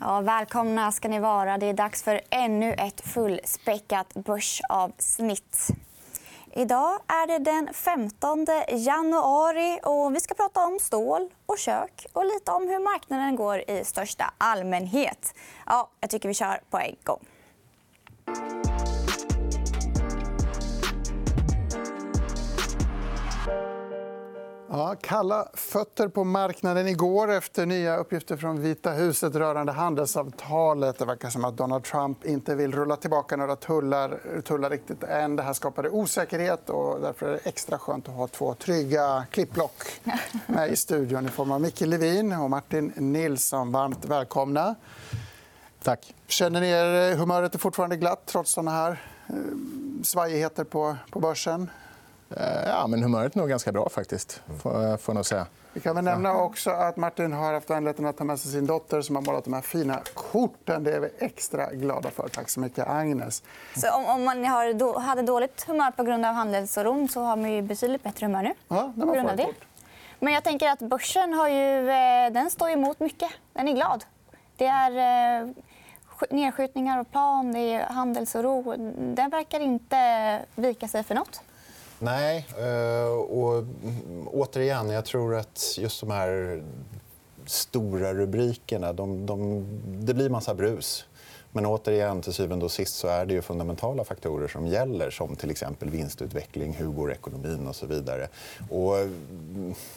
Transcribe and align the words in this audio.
Ja, 0.00 0.20
välkomna 0.20 0.92
ska 0.92 1.08
ni 1.08 1.18
vara. 1.18 1.58
Det 1.58 1.66
är 1.66 1.72
dags 1.72 2.02
för 2.02 2.20
ännu 2.30 2.72
ett 2.72 3.00
fullspäckat 3.00 4.14
börsavsnitt. 4.14 5.68
Idag 6.52 7.00
är 7.06 7.26
det 7.26 7.38
den 7.38 7.68
15 7.74 8.46
januari. 8.68 9.80
och 9.82 10.14
Vi 10.14 10.20
ska 10.20 10.34
prata 10.34 10.66
om 10.66 10.78
stål 10.80 11.28
och 11.46 11.58
kök 11.58 12.06
och 12.12 12.24
lite 12.24 12.52
om 12.52 12.68
hur 12.68 12.78
marknaden 12.78 13.36
går 13.36 13.70
i 13.70 13.84
största 13.84 14.32
allmänhet. 14.38 15.34
Ja, 15.66 15.88
jag 16.00 16.10
tycker 16.10 16.28
vi 16.28 16.34
kör 16.34 16.60
på 16.70 16.78
en 16.78 16.96
gång. 17.04 17.20
Ja, 24.70 24.96
kalla 25.00 25.48
fötter 25.54 26.08
på 26.08 26.24
marknaden 26.24 26.88
igår 26.88 27.30
efter 27.30 27.66
nya 27.66 27.96
uppgifter 27.96 28.36
från 28.36 28.62
Vita 28.62 28.90
huset 28.90 29.34
rörande 29.34 29.72
handelsavtalet. 29.72 30.98
Det 30.98 31.04
verkar 31.04 31.30
som 31.30 31.44
att 31.44 31.56
Donald 31.56 31.84
Trump 31.84 32.24
inte 32.24 32.54
vill 32.54 32.72
rulla 32.72 32.96
tillbaka 32.96 33.36
några 33.36 33.56
tullar, 33.56 34.18
tullar 34.44 34.70
riktigt 34.70 35.02
än. 35.02 35.36
Det 35.36 35.42
här 35.42 35.52
skapade 35.52 35.90
osäkerhet. 35.90 36.70
och 36.70 37.00
Därför 37.00 37.26
är 37.26 37.32
det 37.32 37.40
extra 37.44 37.78
skönt 37.78 38.08
att 38.08 38.14
ha 38.14 38.26
två 38.26 38.54
trygga 38.54 39.26
klippblock 39.30 40.00
med 40.46 40.72
i 40.72 40.76
studion 40.76 41.26
i 41.26 41.28
form 41.28 41.52
av 41.52 41.60
Micke 41.60 41.80
Levin 41.80 42.32
och 42.32 42.50
Martin 42.50 42.92
Nilsson. 42.96 43.72
Varmt 43.72 44.04
välkomna. 44.04 44.74
Tack. 45.82 46.14
Känner 46.26 46.60
ni 46.60 46.68
er 46.68 47.16
humöret 47.16 47.54
är 47.54 47.58
fortfarande 47.58 47.96
glatt 47.96 48.22
trots 48.26 48.52
såna 48.52 48.70
här 48.70 49.02
eh, 49.26 49.34
svajigheter 50.02 50.64
på, 50.64 50.96
på 51.10 51.20
börsen? 51.20 51.70
Eh, 52.36 52.68
ja, 52.68 52.86
men 52.86 53.02
humöret 53.02 53.34
är 53.34 53.38
nog 53.38 53.48
ganska 53.48 53.72
bra. 53.72 53.88
faktiskt. 53.88 54.42
Får, 54.62 54.96
får 54.96 55.14
nog 55.14 55.26
säga. 55.26 55.46
Vi 55.72 55.80
kan 55.80 55.94
väl 55.94 56.04
nämna 56.04 56.34
också 56.34 56.70
att 56.70 56.96
Martin 56.96 57.32
har 57.32 57.52
haft 57.52 57.70
vänligheten 57.70 58.06
att 58.06 58.16
ta 58.16 58.24
med 58.24 58.40
sig 58.40 58.50
sin 58.52 58.66
dotter 58.66 59.00
som 59.00 59.16
har 59.16 59.22
målat 59.22 59.44
de 59.44 59.52
här 59.52 59.60
fina 59.60 60.00
korten. 60.14 60.84
Det 60.84 60.92
är 60.92 61.00
vi 61.00 61.10
extra 61.18 61.72
glada 61.72 62.10
för. 62.10 62.28
Tack 62.28 62.50
så 62.50 62.60
mycket, 62.60 62.88
Agnes. 62.88 63.42
Så 63.76 63.94
om, 63.94 64.24
man 64.24 64.44
har, 64.44 65.00
hade 65.00 65.22
dåligt 65.22 65.64
humör 65.66 65.90
på 65.90 66.02
grund 66.02 66.26
av 66.26 66.34
handelsoron 66.34 67.08
så 67.08 67.20
har 67.20 67.36
man 67.36 67.52
ju 67.52 67.62
betydligt 67.62 68.02
bättre 68.02 68.26
humör 68.26 68.42
nu. 68.42 68.54
Ja, 68.68 68.92
på 69.00 69.12
grund 69.12 69.28
av 69.28 69.36
det. 69.36 69.48
Men 70.20 70.32
jag 70.32 70.44
tänker 70.44 70.70
att 70.70 70.78
börsen 70.78 71.32
har 71.32 71.48
ju, 71.48 71.90
eh, 71.90 72.32
den 72.32 72.50
står 72.50 72.70
emot 72.70 73.00
mycket. 73.00 73.30
Den 73.52 73.68
är 73.68 73.72
glad. 73.72 74.04
Det 74.56 74.66
är 74.66 74.90
eh, 75.40 75.48
nedskjutningar 76.30 77.00
och 77.00 77.10
plan, 77.10 77.52
det 77.52 77.58
är 77.58 77.86
handelsoro. 77.86 78.74
Den 78.98 79.30
verkar 79.30 79.60
inte 79.60 80.40
vika 80.54 80.88
sig 80.88 81.02
för 81.04 81.14
nåt. 81.14 81.42
Nej. 81.98 82.46
Eh, 82.58 83.08
och 83.08 83.58
mm, 83.58 84.28
återigen, 84.28 84.90
jag 84.90 85.04
tror 85.04 85.36
att 85.36 85.78
just 85.78 86.00
de 86.00 86.10
här 86.10 86.62
stora 87.46 88.14
rubrikerna... 88.14 88.92
De, 88.92 89.26
de, 89.26 89.64
det 89.84 90.14
blir 90.14 90.30
massa 90.30 90.54
brus. 90.54 91.04
Men 91.52 91.66
återigen, 91.66 92.22
till 92.22 92.32
syvende 92.32 92.64
och 92.64 92.70
sist 92.70 92.94
så 92.94 93.08
är 93.08 93.26
det 93.26 93.34
ju 93.34 93.42
fundamentala 93.42 94.04
faktorer 94.04 94.48
som 94.48 94.66
gäller 94.66 95.10
som 95.10 95.36
till 95.36 95.50
exempel 95.50 95.90
vinstutveckling, 95.90 96.72
hur 96.72 96.86
går 96.86 97.12
ekonomin 97.12 97.66
och 97.66 97.76
så 97.76 97.86
vidare. 97.86 98.28
Och, 98.70 98.94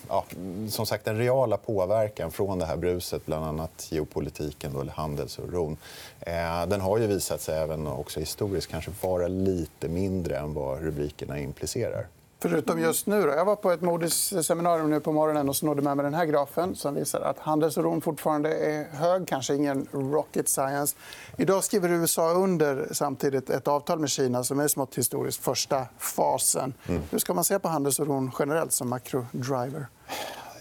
ja, 0.07 0.25
som 0.69 0.85
sagt, 0.85 1.05
den 1.05 1.17
reala 1.17 1.57
påverkan 1.57 2.31
från 2.31 2.59
det 2.59 2.65
här 2.65 2.77
bruset, 2.77 3.25
bland 3.25 3.45
annat 3.45 3.87
geopolitiken 3.89 4.75
eller 4.75 4.91
handelsoron 4.91 5.77
eh, 6.19 6.65
den 6.67 6.81
har 6.81 6.97
ju 6.97 7.07
visat 7.07 7.41
sig 7.41 7.59
även 7.59 7.87
också 7.87 8.19
historiskt 8.19 8.67
kanske 8.67 8.91
vara 9.01 9.27
lite 9.27 9.87
mindre 9.87 10.37
än 10.37 10.53
vad 10.53 10.81
rubrikerna 10.81 11.39
implicerar. 11.39 12.07
Förutom 12.41 12.79
just 12.79 13.07
nu. 13.07 13.21
Då. 13.21 13.27
Jag 13.27 13.45
var 13.45 13.55
på 13.55 13.71
ett 13.71 13.81
Modis 13.81 14.33
seminarium 14.45 14.89
nu 14.89 14.99
på 14.99 15.11
morgonen 15.11 15.49
och 15.49 15.55
snodde 15.55 15.81
med 15.81 15.97
mig 15.97 16.03
den 16.03 16.13
här 16.13 16.25
grafen 16.25 16.75
som 16.75 16.95
visar 16.95 17.21
att 17.21 17.39
handelsoron 17.39 18.01
fortfarande 18.01 18.53
är 18.53 18.83
hög. 18.83 19.27
Kanske 19.27 19.55
ingen 19.55 19.87
rocket 19.91 20.49
science. 20.49 20.95
Idag 21.37 21.63
skriver 21.63 21.89
USA 21.89 22.33
under 22.33 22.87
samtidigt 22.91 23.49
ett 23.49 23.67
avtal 23.67 23.99
med 23.99 24.09
Kina 24.09 24.43
som 24.43 24.59
är 24.59 24.67
smått 24.67 24.97
historiskt 24.97 25.43
första 25.43 25.85
fasen. 25.97 26.73
Mm. 26.87 27.01
Hur 27.11 27.19
ska 27.19 27.33
man 27.33 27.43
se 27.43 27.59
på 27.59 27.67
handelsoron 27.67 28.31
generellt 28.39 28.71
som 28.71 28.89
makrodriver? 28.89 29.87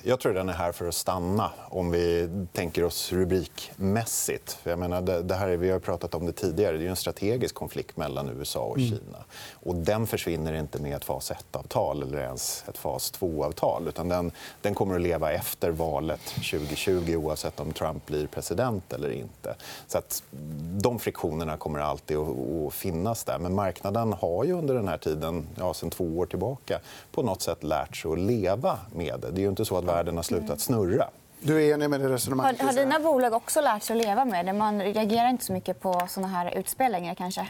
Jag 0.03 0.21
tror 0.21 0.34
den 0.34 0.49
är 0.49 0.53
här 0.53 0.72
för 0.72 0.88
att 0.88 0.94
stanna 0.94 1.50
om 1.69 1.91
vi 1.91 2.31
tänker 2.53 2.84
oss 2.84 3.12
rubrikmässigt. 3.12 4.59
jag 4.62 4.78
menar, 4.78 5.00
det 5.22 5.34
här 5.34 5.49
är, 5.49 5.56
vi 5.56 5.71
har 5.71 5.78
pratat 5.78 6.15
om 6.15 6.27
det 6.27 6.33
tidigare. 6.33 6.78
Det 6.78 6.87
är 6.87 6.91
en 6.91 6.97
strategisk 6.97 7.55
konflikt 7.55 7.97
mellan 7.97 8.28
USA 8.28 8.61
och 8.61 8.78
mm. 8.78 8.91
Kina. 8.91 9.25
Och 9.53 9.75
den 9.75 10.06
försvinner 10.06 10.53
inte 10.53 10.83
med 10.83 10.97
ett 10.97 11.05
fas 11.05 11.33
1-avtal 11.33 12.03
eller 12.03 12.19
ens 12.19 12.65
ett 12.69 12.78
fas 12.78 13.12
2-avtal. 13.21 13.88
Utan 13.88 14.09
den, 14.09 14.33
den 14.62 14.75
kommer 14.75 14.94
att 14.94 15.00
leva 15.00 15.33
efter 15.33 15.71
valet 15.71 16.21
2020 16.34 17.15
oavsett 17.17 17.61
om 17.61 17.72
Trump 17.72 18.06
blir 18.06 18.27
president 18.27 18.93
eller 18.93 19.11
inte. 19.11 19.55
Så 19.87 19.99
att 19.99 20.22
de 20.81 20.99
friktionerna 20.99 21.56
kommer 21.56 21.81
alltid 21.81 22.17
att 22.17 22.75
finnas 22.75 23.25
där. 23.25 23.38
Men 23.38 23.55
marknaden 23.55 24.12
har 24.12 24.44
ju 24.44 24.53
under 24.53 24.75
den 24.75 24.88
här 24.88 24.99
tiden, 24.99 25.47
ja, 25.59 25.75
sen 25.75 25.91
två 25.91 26.05
år 26.05 26.27
tillbaka 26.27 26.81
på 27.12 27.22
något 27.22 27.43
sätt 27.43 27.65
lärt 27.65 27.97
sig 27.97 28.12
att 28.12 28.19
leva 28.19 28.78
med 28.94 29.21
det. 29.21 29.31
Det 29.31 29.44
är 29.44 29.49
inte 29.49 29.65
så 29.65 29.78
att 29.78 29.89
världen 29.92 30.16
har 30.16 30.22
slutat 30.22 30.60
snurra. 30.60 31.08
Du 31.40 31.64
är 31.64 31.74
enig 31.74 31.90
med 31.90 32.00
det 32.00 32.08
resonemanget? 32.08 32.60
Har, 32.60 32.68
har 32.68 32.74
dina 32.74 33.00
bolag 33.00 33.32
också 33.32 33.60
lärt 33.60 33.82
sig 33.82 34.00
att 34.00 34.06
leva 34.06 34.24
med 34.24 34.46
det? 34.46 34.52
Man 34.52 34.82
reagerar 34.82 35.28
inte 35.28 35.44
så 35.44 35.52
mycket 35.52 35.80
på 35.80 36.02
såna 36.08 36.28
här 36.28 36.58
utspel 36.58 36.92
längre. 36.92 37.14
Kanske? 37.14 37.48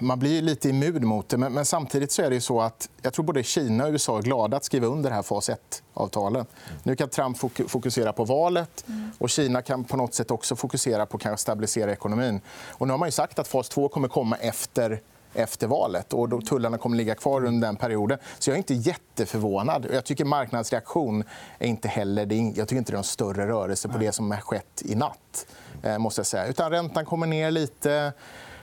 Man 0.00 0.18
blir 0.18 0.42
lite 0.42 0.68
immun 0.68 1.06
mot 1.06 1.28
det. 1.28 1.36
Men, 1.36 1.64
samtidigt 1.64 2.12
så 2.12 2.22
är 2.22 2.30
det 2.30 2.40
så 2.40 2.60
att 2.60 2.88
jag 3.02 3.12
tror 3.12 3.24
både 3.24 3.42
Kina 3.42 3.84
och 3.84 3.90
USA 3.92 4.18
är 4.18 4.22
glada 4.22 4.56
att 4.56 4.64
skriva 4.64 4.86
under 4.86 5.10
det 5.10 5.16
här 5.16 5.22
fas 5.22 5.50
1-avtalen. 5.50 6.46
Nu 6.82 6.96
kan 6.96 7.08
Trump 7.08 7.38
fokusera 7.68 8.12
på 8.12 8.24
valet. 8.24 8.84
och 9.18 9.30
Kina 9.30 9.62
kan 9.62 9.84
på 9.84 9.96
något 9.96 10.14
sätt 10.14 10.30
också 10.30 10.56
fokusera 10.56 11.06
på 11.06 11.18
att 11.24 11.40
stabilisera 11.40 11.92
ekonomin. 11.92 12.40
Och 12.68 12.86
nu 12.86 12.92
har 12.92 12.98
man 12.98 13.12
sagt 13.12 13.38
att 13.38 13.48
fas 13.48 13.68
2 13.68 13.88
kommer 13.88 14.08
komma 14.08 14.36
efter 14.36 15.00
efter 15.38 15.66
valet. 15.66 16.12
Och 16.12 16.28
då 16.28 16.40
tullarna 16.40 16.78
kommer 16.78 16.96
att 16.96 16.98
ligga 16.98 17.14
kvar 17.14 17.44
under 17.44 17.68
den 17.68 17.76
perioden. 17.76 18.18
Så 18.38 18.50
jag 18.50 18.54
är 18.54 18.58
inte 18.58 18.74
jätteförvånad. 18.74 19.86
Jag 19.92 20.04
tycker 20.04 20.24
marknadsreaktion 20.24 21.24
är 21.58 21.66
inte 21.66 21.88
heller... 21.88 22.32
Jag 22.58 22.68
tycker 22.68 22.78
inte 22.78 22.92
det 22.92 22.94
är 22.94 22.98
någon 22.98 23.04
större 23.04 23.48
rörelse 23.48 23.88
på 23.88 23.98
det 23.98 24.12
som 24.12 24.30
har 24.30 24.38
skett 24.38 24.82
i 24.84 24.94
natt. 24.94 25.46
Eh, 25.82 25.98
måste 25.98 26.18
jag 26.18 26.26
säga. 26.26 26.46
Utan 26.46 26.70
räntan 26.70 27.04
kommer 27.04 27.26
ner 27.26 27.50
lite. 27.50 28.12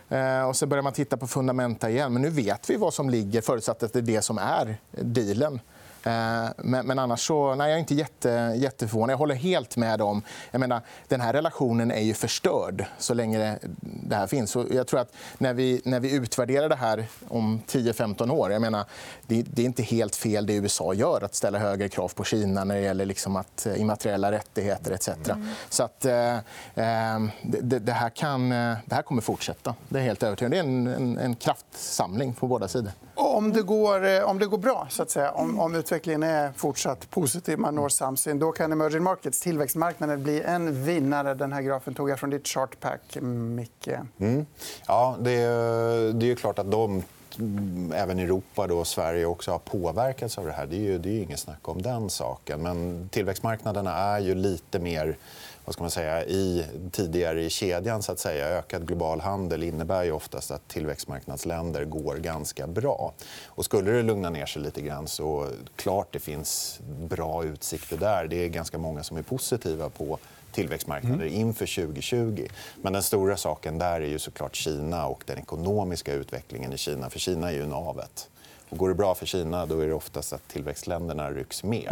Eh, 0.10 0.48
och 0.48 0.56
så 0.56 0.68
börjar 0.68 0.82
man 0.82 0.94
titta 0.94 1.18
på 1.18 1.28
fundamenta 1.28 1.90
igen. 1.90 2.14
Men 2.14 2.22
nu 2.22 2.30
vet 2.30 2.70
vi 2.70 2.76
vad 2.76 2.94
som 2.94 3.10
ligger, 3.10 3.42
förutsatt 3.42 3.84
att 3.84 3.94
det 3.94 4.00
är 4.00 4.04
det 4.04 4.22
som 4.22 4.38
är 4.38 4.78
dealen. 4.92 5.60
Eh, 6.06 6.50
men, 6.58 6.88
men 6.88 7.00
annars 7.00 7.28
så, 7.28 7.56
nej, 7.56 7.70
jag 7.70 7.76
är 7.76 7.80
inte 7.80 7.96
jätte, 7.96 8.54
jätteförvånad. 8.56 9.14
Jag 9.14 9.18
håller 9.18 9.36
helt 9.36 9.78
med 9.78 10.02
om... 10.02 10.22
Jag 10.52 10.60
menar, 10.60 10.82
den 11.08 11.22
här 11.22 11.34
relationen 11.34 11.92
är 11.92 12.02
ju 12.02 12.14
förstörd 12.14 12.86
så 12.98 13.14
länge 13.14 13.58
det 13.82 14.16
här 14.16 14.28
finns. 14.28 14.56
Och 14.56 14.66
jag 14.72 14.88
tror 14.88 15.00
att 15.00 15.14
när 15.38 15.54
vi, 15.54 15.82
när 15.86 16.00
vi 16.00 16.16
utvärderar 16.16 16.70
det 16.70 16.76
här 16.76 17.06
om 17.28 17.62
10-15 17.68 18.32
år... 18.32 18.52
Jag 18.52 18.62
menar, 18.62 18.86
det, 19.28 19.42
det, 19.42 19.62
är 19.62 19.66
inte 19.66 19.84
helt 19.84 20.16
fel 20.16 20.46
det 20.46 20.54
USA 20.54 20.94
gör, 20.94 21.24
att 21.24 21.36
ställa 21.36 21.60
högre 21.60 21.90
krav 21.90 22.12
på 22.16 22.24
Kina 22.24 22.64
när 22.64 22.76
det 22.76 22.82
gäller 22.82 23.06
liksom 23.06 23.36
att, 23.36 23.66
eh, 23.66 23.82
immateriella 23.82 24.32
rättigheter 24.32 24.92
etc. 24.92 25.08
Mm. 25.08 25.48
Så 25.70 25.84
att, 25.84 26.06
eh, 26.06 26.36
eh, 26.36 27.20
det, 27.42 27.80
det, 27.80 27.92
här 27.92 28.10
kan, 28.10 28.50
det 28.50 28.92
här 28.92 29.02
kommer 29.02 29.22
fortsätta. 29.22 29.76
Det 29.90 30.00
är 30.00 30.04
helt 30.04 30.24
övertygad. 30.24 30.52
Det 30.52 30.58
är 30.58 30.64
en, 30.64 30.88
en, 30.88 31.18
en 31.18 31.36
kraftsamling 31.36 32.34
på 32.34 32.48
båda 32.48 32.68
sidor. 32.68 32.92
Om 33.16 33.54
det 33.54 33.62
går, 33.62 34.06
eh, 34.06 34.30
om 34.30 34.40
det 34.40 34.46
går 34.46 34.58
bra, 34.58 34.88
så 34.90 35.04
att 35.04 35.10
säga, 35.10 35.32
om, 35.32 35.60
om 35.60 35.76
utvecklingen 35.76 36.24
är 36.24 36.52
fortsatt 36.56 37.10
positiv, 37.10 37.60
man 37.60 37.76
når 37.76 37.90
samsyn, 37.90 38.40
då 38.40 38.52
kan 38.52 38.72
emerging 38.72 39.04
markets, 39.04 39.42
tillväxtmarknaden, 39.42 40.24
bli 40.24 40.42
en 40.42 40.84
vinnare. 40.84 41.34
Den 41.34 41.54
här 41.54 41.62
grafen 41.62 41.94
tog 41.94 42.10
jag 42.10 42.20
från 42.20 42.30
ditt 42.30 42.48
chartpack, 42.48 43.18
Micke. 43.22 43.90
Mm. 44.18 44.46
Ja, 44.88 45.16
det 45.20 45.32
är, 45.32 46.14
det 46.14 46.32
är 46.32 46.36
klart 46.36 46.60
att 46.60 46.72
de 46.72 47.04
Mm, 47.40 47.92
även 47.92 48.20
Europa 48.20 48.74
och 48.74 48.88
Sverige 48.88 49.26
också 49.26 49.52
har 49.52 49.60
påverkats 49.60 50.38
av 50.38 50.46
det 50.46 50.52
här. 50.52 50.66
Det 50.66 50.76
är 50.76 50.80
ju, 50.80 50.98
det 50.98 51.10
är 51.10 51.14
ju 51.14 51.24
inget 51.24 51.40
snack 51.40 51.68
om 51.68 51.82
den 51.82 52.10
saken. 52.10 52.62
Men 52.62 53.10
tillväxtmarknaderna 53.10 53.94
är 53.94 54.20
ju 54.20 54.36
lite 54.36 54.80
mer 54.80 55.18
vad 55.66 55.74
ska 55.74 55.84
man 55.84 55.92
säga, 55.92 56.26
i, 56.26 56.66
tidigare 56.92 57.44
i 57.44 57.50
kedjan. 57.50 58.04
Så 58.04 58.12
att 58.12 58.20
säga. 58.20 58.48
Ökad 58.48 58.88
global 58.88 59.22
handel 59.22 59.64
innebär 59.64 60.04
ju 60.04 60.12
oftast 60.12 60.52
att 60.52 60.68
tillväxtmarknadsländer 60.68 61.86
går 61.86 62.16
ganska 62.16 62.68
bra. 62.68 63.14
Och 63.46 63.66
skulle 63.66 63.92
det 63.92 64.04
lugna 64.04 64.30
ner 64.30 64.46
sig 64.46 64.62
lite 64.62 64.82
grann 64.82 65.08
så 65.08 65.48
klart 65.76 66.08
det 66.12 66.20
finns 66.20 66.80
bra 67.10 67.44
utsikter 67.44 67.98
där. 67.98 68.28
Det 68.28 68.36
är 68.36 68.48
ganska 68.48 68.78
många 68.78 69.04
som 69.04 69.18
är 69.18 69.22
positiva 69.22 69.90
på 69.90 70.20
tillväxtmarknader 70.56 71.26
mm. 71.26 71.34
inför 71.34 71.86
2020. 71.86 72.48
Men 72.82 72.94
den 72.94 73.04
stora 73.04 73.38
saken 73.38 73.78
där 73.78 74.02
är 74.02 74.08
ju 74.08 74.20
såklart 74.20 74.56
Kina 74.56 75.08
och 75.08 75.24
den 75.26 75.38
ekonomiska 75.38 76.14
utvecklingen 76.14 76.74
i 76.74 76.78
Kina. 76.78 77.10
För 77.10 77.20
Kina 77.20 77.52
är 77.52 77.56
ju 77.56 77.66
navet. 77.66 78.30
Och 78.70 78.78
går 78.78 78.90
det 78.90 78.96
bra 78.96 79.16
för 79.16 79.26
Kina 79.26 79.66
då 79.66 79.80
är 79.80 79.88
det 79.88 79.94
oftast 79.94 80.34
att 80.34 80.48
tillväxtländerna 80.48 81.32
rycks 81.32 81.64
med. 81.64 81.88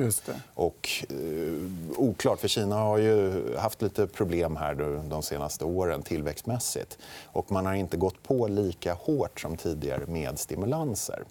Och, 0.53 0.89
eh, 1.09 1.97
oklart, 1.97 2.39
för 2.39 2.47
Kina 2.47 2.75
har 2.75 2.97
ju 2.97 3.43
haft 3.57 3.81
lite 3.81 4.07
problem 4.07 4.55
här 4.55 5.03
de 5.09 5.23
senaste 5.23 5.65
åren 5.65 6.01
tillväxtmässigt. 6.01 6.97
Och 7.25 7.51
man 7.51 7.65
har 7.65 7.73
inte 7.73 7.97
gått 7.97 8.23
på 8.23 8.47
lika 8.47 8.93
hårt 8.93 9.39
som 9.39 9.57
tidigare 9.57 10.05
med 10.05 10.39
stimulanser. 10.39 11.23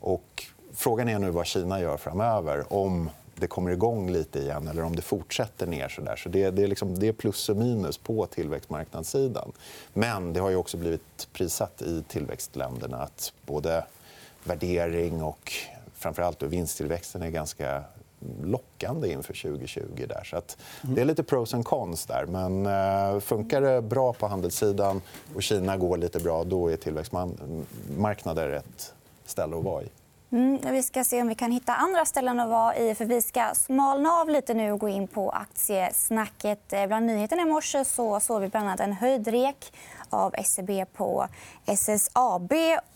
Och 0.00 0.44
frågan 0.74 1.08
är 1.08 1.18
nu 1.18 1.30
vad 1.30 1.46
Kina 1.46 1.80
gör 1.80 1.96
framöver. 1.96 2.72
Om 2.72 3.10
det 3.40 3.46
kommer 3.46 3.70
igång 3.70 4.10
lite 4.10 4.38
igen 4.38 4.68
eller 4.68 4.82
om 4.82 4.96
det 4.96 5.02
fortsätter 5.02 5.66
ner. 5.66 5.88
Så, 5.88 6.00
där. 6.00 6.16
så 6.16 6.28
det, 6.28 6.50
det, 6.50 6.62
är 6.62 6.66
liksom, 6.66 6.98
det 6.98 7.08
är 7.08 7.12
plus 7.12 7.48
och 7.48 7.56
minus 7.56 7.98
på 7.98 8.26
tillväxtmarknadssidan. 8.26 9.52
Men 9.92 10.32
det 10.32 10.40
har 10.40 10.50
ju 10.50 10.56
också 10.56 10.76
blivit 10.76 11.28
prissatt 11.32 11.82
i 11.82 12.02
tillväxtländerna 12.08 12.96
att 12.96 13.32
både 13.46 13.84
värdering 14.44 15.22
och 15.22 15.52
framförallt 15.94 16.42
vinsttillväxten 16.42 17.22
är 17.22 17.30
ganska 17.30 17.84
lockande 18.42 19.12
inför 19.12 19.34
2020. 19.42 19.82
Där. 20.08 20.24
Så 20.24 20.36
att 20.36 20.56
det 20.82 21.00
är 21.00 21.04
lite 21.04 21.22
pros 21.22 21.54
and 21.54 21.64
cons 21.64 22.06
där. 22.06 22.26
Men 22.26 22.66
eh, 22.66 23.20
funkar 23.20 23.60
det 23.60 23.82
bra 23.82 24.12
på 24.12 24.26
handelssidan 24.26 25.02
och 25.34 25.42
Kina 25.42 25.76
går 25.76 25.96
lite 25.96 26.20
bra 26.20 26.44
då 26.44 26.68
är 26.68 26.76
tillväxtmarknader 26.76 28.50
ett 28.50 28.94
ställe 29.24 29.56
att 29.56 29.64
vara 29.64 29.82
i. 29.82 29.88
Mm, 30.32 30.72
vi 30.72 30.82
ska 30.82 31.04
se 31.04 31.22
om 31.22 31.28
vi 31.28 31.34
kan 31.34 31.52
hitta 31.52 31.74
andra 31.74 32.04
ställen 32.04 32.40
att 32.40 32.48
vara 32.48 32.76
i. 32.76 32.94
för 32.94 33.04
Vi 33.04 33.22
ska 33.22 33.50
smalna 33.54 34.08
av 34.12 34.28
lite 34.28 34.54
nu 34.54 34.72
och 34.72 34.80
gå 34.80 34.88
in 34.88 35.08
på 35.08 35.30
aktiesnacket. 35.30 36.72
Eh, 36.72 36.86
bland 36.86 37.06
nyheterna 37.06 37.42
i 37.42 37.44
morse 37.44 37.84
så 37.84 38.20
såg 38.20 38.42
vi 38.42 38.48
bland 38.48 38.66
annat 38.68 38.80
en 38.80 38.92
höjd 38.92 39.28
rek 39.28 39.72
av 40.10 40.34
SEB 40.44 40.70
på 40.92 41.26
SSAB 41.66 42.52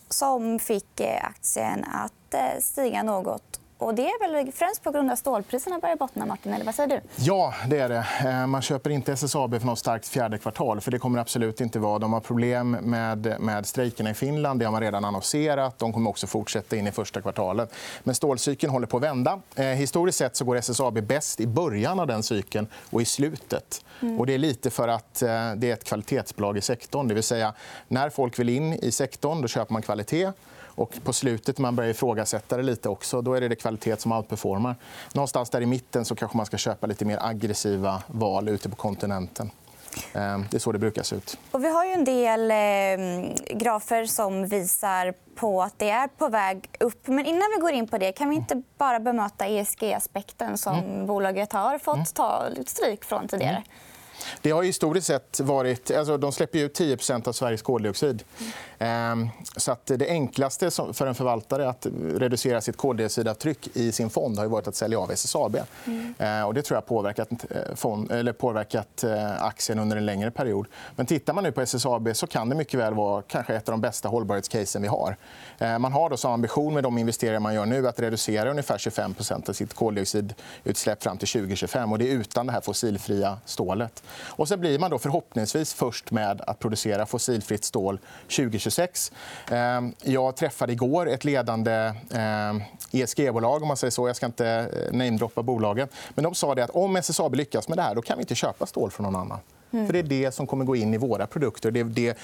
som 0.09 0.59
fick 0.59 1.01
eh, 1.01 1.25
aktien 1.25 1.85
att 1.93 2.35
eh, 2.35 2.61
stiga 2.61 3.03
något 3.03 3.61
och 3.79 3.95
det 3.95 4.03
är 4.03 4.33
väl 4.33 4.53
främst 4.53 4.83
på 4.83 4.91
grund 4.91 5.11
av 5.11 5.17
stålpriserna 5.17 5.79
börjar 5.79 5.97
bottna. 5.97 6.27
Martin, 6.27 6.53
eller 6.55 6.65
vad 6.65 6.75
säger 6.75 6.89
du? 6.89 7.01
Ja, 7.17 7.55
det 7.69 7.79
är 7.79 7.89
det. 7.89 8.07
Eh, 8.25 8.47
man 8.47 8.63
köper 8.63 8.91
inte 8.91 9.13
SSAB 9.13 9.61
för 9.61 9.67
något 9.67 9.79
starkt 9.79 10.09
fjärde 10.09 10.39
kvartal. 10.39 10.81
för 10.81 10.91
Det 10.91 10.99
kommer 10.99 11.19
absolut 11.19 11.61
inte 11.61 11.79
vara. 11.79 11.99
De 11.99 12.13
har 12.13 12.21
problem 12.21 12.71
med, 12.71 13.37
med 13.41 13.67
strejkerna 13.67 14.11
i 14.11 14.15
Finland. 14.15 14.61
Det 14.61 14.65
har 14.65 14.73
man 14.73 14.81
redan 14.81 15.05
annonserat. 15.05 15.79
De 15.79 15.93
kommer 15.93 16.11
också 16.11 16.27
fortsätta 16.27 16.77
in 16.77 16.87
i 16.87 16.93
första 16.93 17.21
kvartalet. 17.21 17.75
Men 18.03 18.15
stålcykeln 18.15 18.73
håller 18.73 18.87
på 18.87 18.97
att 18.97 19.03
vända. 19.03 19.41
Eh, 19.55 19.65
historiskt 19.65 20.19
sett 20.19 20.37
så 20.37 20.45
går 20.45 20.57
SSAB 20.57 21.03
bäst 21.03 21.41
i 21.41 21.47
början 21.47 22.01
av 22.01 22.07
den 22.07 22.23
cykeln 22.23 22.67
och 22.91 23.03
i 23.03 23.05
slutet. 23.05 23.85
Mm. 24.03 24.21
Och 24.21 24.27
det 24.27 24.35
är 24.35 24.39
lite 24.39 24.71
för 24.71 24.89
att 24.89 25.23
eh, 25.23 25.29
det 25.57 25.71
är 25.71 25.73
ett 25.73 25.85
kvalitetsbolag 25.85 26.59
i 26.59 26.61
sektorn. 26.61 27.09
Det 27.09 27.15
vill 27.15 27.23
säga, 27.23 27.53
när 27.89 28.11
folk 28.11 28.39
vill 28.39 28.49
in 28.49 28.73
i 28.73 28.93
sektorn 28.93 29.43
då 29.43 29.49
köper 29.49 29.73
man 29.73 29.83
kvalitet. 29.83 30.33
Och 30.75 30.95
på 31.05 31.13
slutet, 31.13 31.59
när 31.59 31.63
man 31.63 31.77
börjar 31.77 31.91
ifrågasätta 31.91 32.57
det 32.57 32.63
lite 32.63 32.89
också, 32.89 33.23
då 33.23 33.35
är 33.35 33.41
det, 33.41 33.49
det 33.49 33.57
kvalitet 33.57 33.97
som 33.97 34.13
outperformar. 34.13 34.77
Någonstans 35.13 35.51
där 35.51 35.61
i 35.61 35.67
mitten 35.67 36.05
så 36.05 36.15
kanske 36.15 36.37
man 36.37 36.47
ska 36.47 36.57
köpa 36.57 36.87
lite 36.87 37.05
mer 37.05 37.19
aggressiva 37.21 38.03
val 38.07 38.49
ute 38.49 38.69
på 38.69 38.77
kontinenten. 38.77 39.51
Ehm, 40.13 40.45
det 40.51 40.57
är 40.57 40.59
så 40.59 40.73
det 40.73 40.79
brukar 40.79 41.03
se 41.03 41.17
ut. 41.17 41.39
Och 41.51 41.65
vi 41.65 41.69
har 41.69 41.85
ju 41.85 41.93
en 41.93 42.05
del 42.05 42.51
eh, 42.51 43.57
grafer 43.57 44.07
som 44.07 44.47
visar 44.47 45.15
på 45.35 45.63
att 45.63 45.79
det 45.79 45.91
är 45.91 46.09
på 46.09 46.29
väg 46.29 46.69
upp. 46.81 47.07
Men 47.07 47.27
innan 47.27 47.51
vi 47.57 47.61
går 47.61 47.73
in 47.73 47.89
på 47.89 47.99
det, 47.99 48.13
kan 48.13 48.31
vi 48.31 48.37
inte 48.37 48.63
bara 48.79 49.01
bemöta 49.01 49.47
ESG-aspekten 49.47 50.59
som 50.59 50.79
mm. 50.79 51.07
bolaget 51.07 51.53
har 51.53 51.79
fått 51.79 51.95
mm. 51.95 52.07
ta 52.15 52.45
stryk 52.67 53.05
från 53.05 53.29
tidigare? 53.29 53.57
Mm. 53.57 53.69
Det 54.43 54.51
har 54.51 54.63
historiskt 54.63 55.07
sett 55.07 55.41
varit... 55.41 55.91
Alltså, 55.91 56.17
de 56.17 56.33
släpper 56.33 56.59
ut 56.59 56.81
10% 56.81 57.29
av 57.29 57.33
Sveriges 57.33 57.63
koldioxid. 57.63 58.23
Mm. 58.79 59.29
Så 59.57 59.73
att 59.73 59.87
det 59.87 60.09
enklaste 60.09 60.71
för 60.71 61.07
en 61.07 61.15
förvaltare 61.15 61.69
att 61.69 61.87
reducera 62.15 62.61
sitt 62.61 62.77
koldioxidavtryck 62.77 63.69
i 63.77 63.93
sin 63.93 64.11
fond 64.11 64.39
har 64.39 64.47
varit 64.47 64.69
att 64.69 64.77
sälja 64.77 64.99
av 64.99 65.11
SSAB. 65.11 65.57
Mm. 65.85 66.15
Ehm, 66.19 66.47
och 66.47 66.55
det 66.55 66.63
tror 66.63 66.77
jag 66.77 66.87
påverkat, 66.87 67.29
eh, 67.51 67.75
fond, 67.75 68.13
eller 68.13 68.33
påverkat 68.33 69.05
eh, 69.05 69.43
aktien 69.43 69.79
under 69.79 69.97
en 69.97 70.07
längre 70.07 70.31
period. 70.31 70.67
Men 70.97 71.07
tittar 71.07 71.33
man 71.33 71.45
nu 71.45 71.53
på 71.53 71.61
SSAB 71.61 72.17
så 72.17 72.27
kan 72.27 72.49
det 72.49 72.55
mycket 72.55 72.81
väl 72.81 72.95
vara 72.95 73.23
kanske 73.23 73.55
ett 73.55 73.69
av 73.69 73.73
de 73.73 73.81
bästa 73.81 74.09
hållbarhetscasen 74.09 74.83
vi 74.83 74.89
har. 74.89 75.17
Ehm, 75.59 75.83
man 75.83 75.93
har 75.93 76.11
då 76.11 76.17
som 76.17 76.33
ambition 76.33 76.75
med 76.75 76.83
de 76.83 76.99
investeringar 76.99 77.41
man 77.41 77.55
gör 77.55 77.67
nu 77.67 77.89
att 77.89 78.01
reducera 78.01 78.51
ungefär 78.51 78.79
25% 78.79 79.49
av 79.49 79.53
sitt 79.53 79.75
koldioxidutsläpp 79.75 81.03
fram 81.03 81.19
till 81.19 81.29
2025. 81.29 81.93
Och 81.93 81.99
det 81.99 82.11
är 82.11 82.13
utan 82.13 82.47
det 82.47 82.53
här 82.53 82.61
fossilfria 82.61 83.39
stålet. 83.45 84.03
Och 84.23 84.49
så 84.49 84.57
blir 84.57 84.79
man 84.79 84.91
då 84.91 84.99
förhoppningsvis 84.99 85.75
först 85.75 86.11
med 86.11 86.41
att 86.41 86.59
producera 86.59 87.07
fossilfritt 87.07 87.65
stål 87.65 87.99
2026. 88.23 89.13
Ehm, 89.51 89.95
jag 90.03 90.37
träffade 90.37 90.73
igår 90.73 91.09
ett 91.09 91.25
ledande 91.25 91.93
ehm, 92.15 92.63
ESG-bolag. 92.93 93.63
Om 93.63 93.69
man 93.69 93.77
säger 93.77 93.91
så. 93.91 94.09
Jag 94.09 94.17
ska 94.17 94.27
inte 94.27 94.47
eh, 94.47 94.97
namedroppa 94.97 95.43
bolagen. 95.43 95.89
Men 96.15 96.25
de 96.25 96.35
sa 96.35 96.53
att 96.53 96.71
om 96.71 96.97
SSAB 96.97 97.35
lyckas 97.35 97.69
med 97.69 97.79
det 97.79 97.83
här 97.83 97.95
då 97.95 98.03
kan 98.03 98.17
vi 98.19 98.23
inte 98.23 98.35
köpa 98.35 98.67
stål 98.67 98.91
från 98.91 99.05
någon 99.05 99.17
annan. 99.17 99.39
Mm. 99.75 99.87
För 99.87 99.93
Det 99.93 99.99
är 99.99 100.03
det 100.03 100.35
som 100.35 100.47
kommer 100.47 100.65
gå 100.65 100.77
in 100.77 100.95
i 100.95 100.97
våra 100.97 101.27
produkter. 101.27 101.71
Det 101.71 101.81
är 101.81 101.85
det 101.85 102.19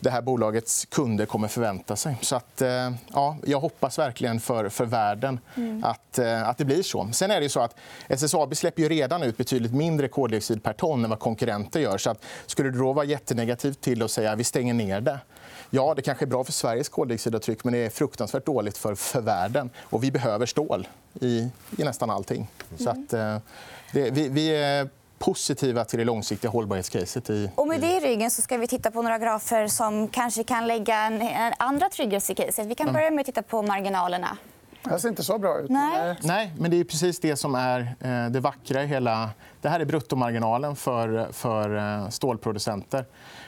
det 0.00 0.10
här 0.10 0.22
bolagets 0.22 0.84
kunder 0.84 1.26
kommer 1.26 1.48
förvänta 1.48 1.96
sig. 1.96 2.16
Så 2.20 2.36
att, 2.36 2.62
eh, 2.62 2.90
ja, 3.12 3.36
jag 3.46 3.60
hoppas 3.60 3.98
verkligen 3.98 4.40
för, 4.40 4.68
för 4.68 4.84
världen 4.84 5.40
mm. 5.56 5.84
att, 5.84 6.18
eh, 6.18 6.48
att 6.48 6.58
det 6.58 6.64
blir 6.64 6.82
så. 6.82 7.08
Sen 7.12 7.30
är 7.30 7.40
det 7.40 7.48
så 7.48 7.60
att 7.60 7.76
SSAB 8.08 8.56
släpper 8.56 8.82
ju 8.82 8.88
redan 8.88 9.22
ut 9.22 9.36
betydligt 9.36 9.74
mindre 9.74 10.08
koldioxid 10.08 10.62
per 10.62 10.72
ton 10.72 11.04
än 11.04 11.10
vad 11.10 11.18
konkurrenter 11.18 11.80
gör. 11.80 11.98
Så 11.98 12.10
att, 12.10 12.24
skulle 12.46 12.70
det 12.70 12.78
då 12.78 12.92
vara 12.92 13.04
jättenegativt 13.04 13.80
till 13.80 14.02
att 14.02 14.10
säga 14.10 14.32
att 14.32 14.38
vi 14.38 14.44
stänger 14.44 14.74
ner 14.74 15.00
det 15.00 15.18
Ja, 15.72 15.94
det 15.94 16.02
kanske 16.02 16.24
är 16.24 16.26
bra 16.26 16.44
för 16.44 16.52
Sveriges 16.52 16.88
koldioxidavtryck 16.88 17.64
men 17.64 17.72
det 17.72 17.78
är 17.78 17.90
fruktansvärt 17.90 18.46
dåligt 18.46 18.78
för, 18.78 18.94
för 18.94 19.20
världen. 19.20 19.70
Och 19.80 20.04
vi 20.04 20.10
behöver 20.10 20.46
stål 20.46 20.88
i, 21.20 21.48
i 21.78 21.84
nästan 21.84 22.10
allting. 22.10 22.50
Mm. 22.68 22.84
Så 22.84 22.90
att, 22.90 23.12
eh, 23.12 23.36
det, 23.92 24.10
vi, 24.10 24.28
vi 24.28 24.48
är 24.48 24.88
positiva 25.20 25.84
till 25.84 25.98
det 25.98 26.04
långsiktiga 26.04 26.50
hållbarhetscaset. 26.50 27.30
I... 27.30 27.50
Och 27.54 27.68
med 27.68 27.80
det 27.80 27.96
i 27.96 28.00
ryggen 28.00 28.30
så 28.30 28.42
ska 28.42 28.56
vi 28.56 28.66
titta 28.66 28.90
på 28.90 29.02
några 29.02 29.18
grafer 29.18 29.66
som 29.66 30.08
kanske 30.08 30.44
kan 30.44 30.66
lägga 30.66 30.96
en, 30.96 31.22
en 31.22 31.52
andra 31.58 31.88
trygghet 31.88 32.30
i 32.30 32.34
caset. 32.34 32.66
Vi 32.66 32.74
kan 32.74 32.88
mm. 32.88 32.94
börja 32.94 33.10
med 33.10 33.20
att 33.20 33.26
titta 33.26 33.42
på 33.42 33.62
marginalerna. 33.62 34.36
Det 34.82 34.98
ser 34.98 35.08
inte 35.08 35.22
så 35.22 35.38
bra 35.38 35.58
ut. 35.58 35.70
Nej. 35.70 36.16
Nej, 36.22 36.52
men 36.58 36.70
det 36.70 36.80
är 36.80 36.84
precis 36.84 37.20
det 37.20 37.36
som 37.36 37.54
är 37.54 37.96
eh, 38.00 38.30
det 38.30 38.40
vackra 38.40 38.82
i 38.82 38.86
hela... 38.86 39.30
Det 39.60 39.68
här 39.68 39.80
är 39.80 39.84
bruttomarginalen 39.84 40.76
för, 40.76 41.28
för 41.32 41.76
eh, 41.76 42.08
stålproducenter. 42.08 43.04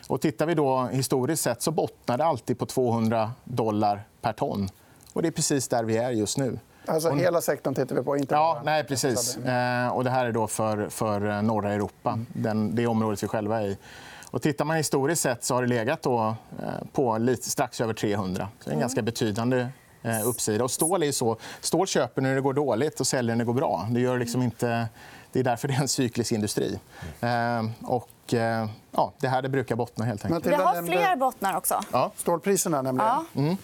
Och 0.07 0.21
tittar 0.21 0.47
vi 0.47 0.55
då 0.55 0.89
historiskt 0.93 1.43
sett 1.43 1.63
så 1.63 1.71
bottnar 1.71 2.19
det 2.19 2.25
alltid 2.25 2.59
på 2.59 2.67
200 2.67 3.33
dollar 3.45 4.03
per 4.21 4.33
ton. 4.33 4.69
Och 5.13 5.23
det 5.23 5.29
är 5.29 5.33
precis 5.33 5.69
där 5.69 5.85
vi 5.85 5.97
är 5.97 6.11
just 6.11 6.39
nu. 6.39 6.59
Alltså, 6.87 7.11
hela 7.11 7.41
sektorn 7.41 7.75
tittar 7.75 7.97
vi 7.97 8.03
på, 8.03 8.17
inte 8.17 8.35
ja, 8.35 8.63
nej, 8.65 8.85
precis. 8.85 9.37
Eh, 9.37 9.89
och 9.89 10.05
det 10.05 10.11
här 10.11 10.27
är 10.27 10.33
då 10.33 10.47
för, 10.47 10.89
för 10.89 11.29
eh, 11.29 11.43
norra 11.43 11.73
Europa, 11.73 12.11
mm. 12.11 12.27
den, 12.33 12.75
det 12.75 12.87
området 12.87 13.23
vi 13.23 13.29
själva 13.29 13.61
är 13.61 13.67
i. 13.67 13.79
Och 14.31 14.43
tittar 14.43 14.65
man 14.65 14.77
historiskt 14.77 15.23
sett 15.23 15.45
så 15.45 15.55
har 15.55 15.63
det 15.63 15.69
legat 15.69 16.03
då, 16.03 16.37
eh, 16.63 16.69
på 16.93 17.19
lite, 17.19 17.51
strax 17.51 17.81
över 17.81 17.95
300. 17.95 18.49
Så 18.59 18.65
det 18.65 18.71
är 18.71 18.73
en 18.73 18.73
mm. 18.73 18.81
ganska 18.81 19.03
betydande 19.03 19.69
eh, 20.03 20.29
uppsida. 20.29 20.65
Och 20.65 20.71
stål, 20.71 21.03
är 21.03 21.13
så. 21.13 21.37
stål 21.61 21.87
köper 21.87 22.23
när 22.23 22.35
det 22.35 22.41
går 22.41 22.55
dåligt 22.55 23.01
och 23.01 23.07
säljer 23.07 23.37
när 23.37 23.45
det 23.45 23.47
går 23.47 23.55
bra. 23.55 23.89
Det, 23.91 24.01
gör 24.01 24.19
liksom 24.19 24.43
inte, 24.43 24.89
det 25.33 25.41
är 25.41 25.45
därför 25.45 25.69
det 25.69 25.75
är 25.75 25.81
en 25.81 25.89
cyklisk 25.89 26.33
industri. 26.33 26.81
Eh, 27.21 27.31
och, 27.83 28.35
eh, 28.35 28.69
ja, 28.91 29.13
det 29.21 29.29
här 29.29 29.43
det 29.43 29.49
brukar 29.49 29.77
bottna. 29.77 30.05
helt 30.05 30.25
enkelt. 30.25 30.45
Det 30.45 30.57
har 30.57 30.83
fler 30.83 31.17
bottnar 31.17 31.57
också. 31.57 31.81
Ja. 31.93 32.13
Stålpriserna, 32.17 32.83
nämligen. 32.83 33.09
Ja. 33.09 33.41
Mm 33.41 33.57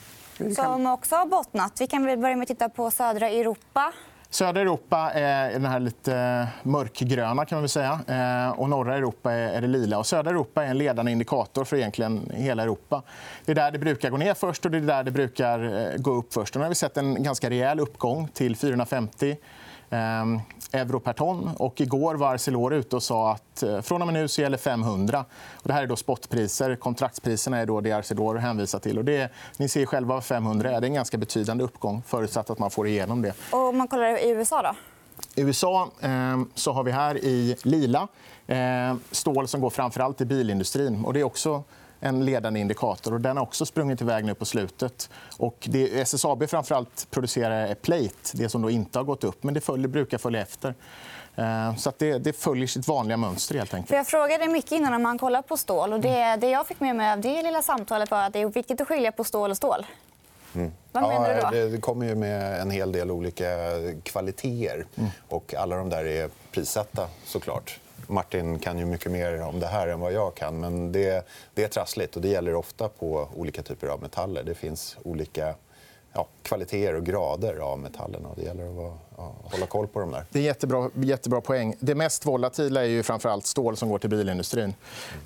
som 0.55 0.87
också 0.87 1.17
har 1.17 1.27
bottnat. 1.27 1.73
Vi 1.81 1.87
kan 1.87 2.05
väl 2.05 2.19
börja 2.19 2.37
med 2.37 2.43
att 2.43 2.49
titta 2.49 2.69
på 2.69 2.91
södra 2.91 3.29
Europa. 3.29 3.93
Södra 4.31 4.61
Europa 4.61 5.11
är 5.15 5.53
den 5.53 5.65
här 5.65 5.81
lite 5.81 6.49
mörkgröna. 6.63 7.45
kan 7.45 7.57
man 7.57 7.63
väl 7.63 7.69
säga. 7.69 8.01
Eh, 8.07 8.61
och 8.61 8.69
norra 8.69 8.97
Europa 8.97 9.33
är 9.33 9.61
det 9.61 9.67
lila. 9.67 9.99
Och 9.99 10.07
södra 10.07 10.31
Europa 10.31 10.65
är 10.65 10.69
en 10.69 10.79
ledande 10.79 11.13
indikator 11.13 11.65
för 11.65 11.77
egentligen 11.77 12.31
hela 12.35 12.63
Europa. 12.63 13.03
Det 13.45 13.53
är 13.53 13.57
där 13.57 13.71
det 13.71 13.79
brukar 13.79 14.11
gå 14.11 14.17
ner 14.17 14.35
först 14.35 14.65
och 14.65 14.71
det 14.71 14.79
är 14.79 14.83
där 14.83 15.03
det 15.03 15.11
brukar 15.11 15.89
eh, 15.93 15.97
gå 15.97 16.11
upp 16.11 16.35
först. 16.35 16.57
Och 16.57 16.61
nu 16.61 16.65
har 16.65 16.69
vi 16.69 16.75
sett 16.75 16.97
en 16.97 17.23
ganska 17.23 17.51
rejäl 17.51 17.81
uppgång 17.81 18.29
till 18.29 18.57
450 18.57 19.31
Ehm, 19.31 19.37
euro 20.73 21.01
per 21.01 21.13
ton. 21.13 21.51
Och 21.59 21.81
igår 21.81 22.15
var 22.15 22.35
Arcelor 22.35 22.75
ute 22.75 22.97
och 22.97 23.03
sa 23.03 23.33
att 23.33 23.63
eh, 23.63 23.81
från 23.81 24.03
och 24.03 24.07
med 24.07 24.15
nu 24.15 24.29
så 24.29 24.41
gäller 24.41 24.57
500. 24.57 25.25
Och 25.53 25.69
det 25.69 25.75
här 25.75 25.83
är 25.83 25.87
då 25.87 25.97
spotpriser. 25.97 26.77
Kontraktspriserna 26.77 27.59
är 27.59 27.67
då 27.67 27.81
det 27.81 27.93
Arcelor 27.93 28.35
hänvisar 28.35 28.79
till. 28.79 28.99
Och 28.99 29.05
det, 29.05 29.33
ni 29.57 29.69
ser 29.69 29.87
själva 29.87 30.15
vad 30.15 30.25
500 30.25 30.71
är. 30.71 30.81
Det 30.81 30.87
är 30.87 30.89
en 30.89 30.95
ganska 30.95 31.19
betydande 31.19 31.65
uppgång 31.65 32.03
förutsatt 32.07 32.51
att 32.51 32.59
man 32.59 32.71
får 32.71 32.87
igenom 32.87 33.23
det. 33.23 33.33
Och 33.51 33.69
om 33.69 33.79
man 33.79 33.89
kollar 33.89 34.25
i 34.25 34.31
USA? 34.31 34.63
då? 34.63 34.75
I 35.35 35.41
USA 35.41 35.91
eh, 36.01 36.41
så 36.55 36.73
har 36.73 36.83
vi 36.83 36.91
här 36.91 37.25
i 37.25 37.57
lila 37.63 38.09
eh, 38.47 38.95
stål 39.11 39.49
som 39.49 39.61
går 39.61 39.71
framför 39.71 40.01
allt 40.01 40.17
till 40.19 40.27
bilindustrin. 40.27 41.05
Och 41.05 41.15
det 41.15 41.21
är 41.21 41.25
också 41.25 41.63
en 42.01 42.25
ledande 42.25 42.61
indikator. 42.61 43.15
Och 43.15 43.21
den 43.21 43.37
har 43.37 43.45
också 43.45 43.67
sprungit 43.67 44.01
iväg 44.01 44.25
nu 44.25 44.35
på 44.35 44.45
slutet. 44.45 45.11
Och 45.37 45.69
det 45.71 46.01
SSAB 46.01 46.49
framförallt 46.49 47.07
producerar 47.11 47.67
är 47.67 47.75
plate, 47.75 48.33
det 48.33 48.49
som 48.49 48.63
då 48.63 48.71
inte 48.71 48.99
har 48.99 49.05
gått 49.05 49.25
upp. 49.25 49.43
Men 49.43 49.55
det 49.55 49.61
följer, 49.61 49.89
brukar 49.89 50.19
följa 50.19 50.41
efter. 50.43 50.75
Eh, 51.37 51.77
så 51.77 51.93
det, 51.99 52.19
det, 52.19 52.33
följer 52.33 52.67
sitt 52.67 52.89
vanliga 52.89 53.17
mönster. 53.17 53.55
Helt 53.55 53.75
enkelt. 53.75 53.89
För 53.89 53.97
jag 53.97 54.07
frågade 54.07 54.49
mycket 54.49 54.73
innan 54.73 54.95
om 54.95 55.03
man 55.03 55.19
kollar 55.19 55.43
på 55.43 55.57
stål. 55.57 55.93
Och 55.93 56.01
det, 56.01 56.37
det 56.37 56.51
jag 56.51 56.67
fick 56.67 56.81
med 56.81 56.97
mig 56.97 57.13
av 57.13 57.21
det 57.21 57.43
lilla 57.43 57.63
samtalet 57.63 58.11
var 58.11 58.23
att 58.23 58.33
det 58.33 58.39
är 58.39 58.47
viktigt 58.47 58.81
att 58.81 58.89
skilja 58.89 59.13
på 59.13 59.25
stål 59.25 59.51
och 59.51 59.57
stål. 59.57 59.87
Mm. 60.55 60.73
Vad 60.93 61.03
menar 61.03 61.35
du 61.35 61.41
då? 61.41 61.51
Det, 61.51 61.69
det 61.69 61.81
kommer 61.81 62.07
ju 62.07 62.15
med 62.15 62.61
en 62.61 62.71
hel 62.71 62.93
del 62.93 63.11
olika 63.11 63.47
kvaliteter. 64.03 64.87
Mm. 64.97 65.11
Och 65.29 65.55
alla 65.55 65.77
de 65.77 65.89
där 65.89 66.05
är 66.05 66.31
prissatta, 66.53 67.09
såklart. 67.25 67.81
Martin 68.07 68.59
kan 68.59 68.79
ju 68.79 68.85
mycket 68.85 69.13
mer 69.13 69.43
om 69.43 69.61
det 69.61 69.67
här 69.67 69.89
än 69.89 70.01
vad 70.01 70.13
jag 70.13 70.35
kan. 70.35 70.61
Men 70.61 70.93
det, 70.93 71.27
det 71.55 71.65
är 71.65 71.69
trassligt 71.69 72.17
och 72.17 72.23
det 72.23 72.29
gäller 72.29 72.55
ofta 72.55 72.89
på 72.89 73.29
olika 73.37 73.63
typer 73.63 73.87
av 73.87 74.03
metaller. 74.03 74.43
Det 74.43 74.55
finns 74.55 74.97
olika 75.03 75.55
ja, 76.13 76.27
kvaliteter 76.43 76.95
och 76.95 77.07
grader 77.07 77.57
av 77.57 77.79
metallerna. 77.79 78.29
Det 78.37 78.43
gäller 78.43 78.69
att 78.69 78.75
vara 78.75 78.99
hålla 79.25 79.67
koll 79.67 79.87
på 79.87 80.01
dem 80.01 80.11
där. 80.11 80.25
Det 80.31 80.39
är 80.39 80.43
jättebra, 80.43 80.91
jättebra 80.95 81.41
poäng. 81.41 81.75
Det 81.81 81.95
mest 81.95 82.27
volatila 82.27 82.83
är 82.83 82.89
ju 82.89 83.03
framförallt 83.03 83.47
stål 83.47 83.77
som 83.77 83.89
går 83.89 83.99
till 83.99 84.11
bilindustrin. 84.11 84.75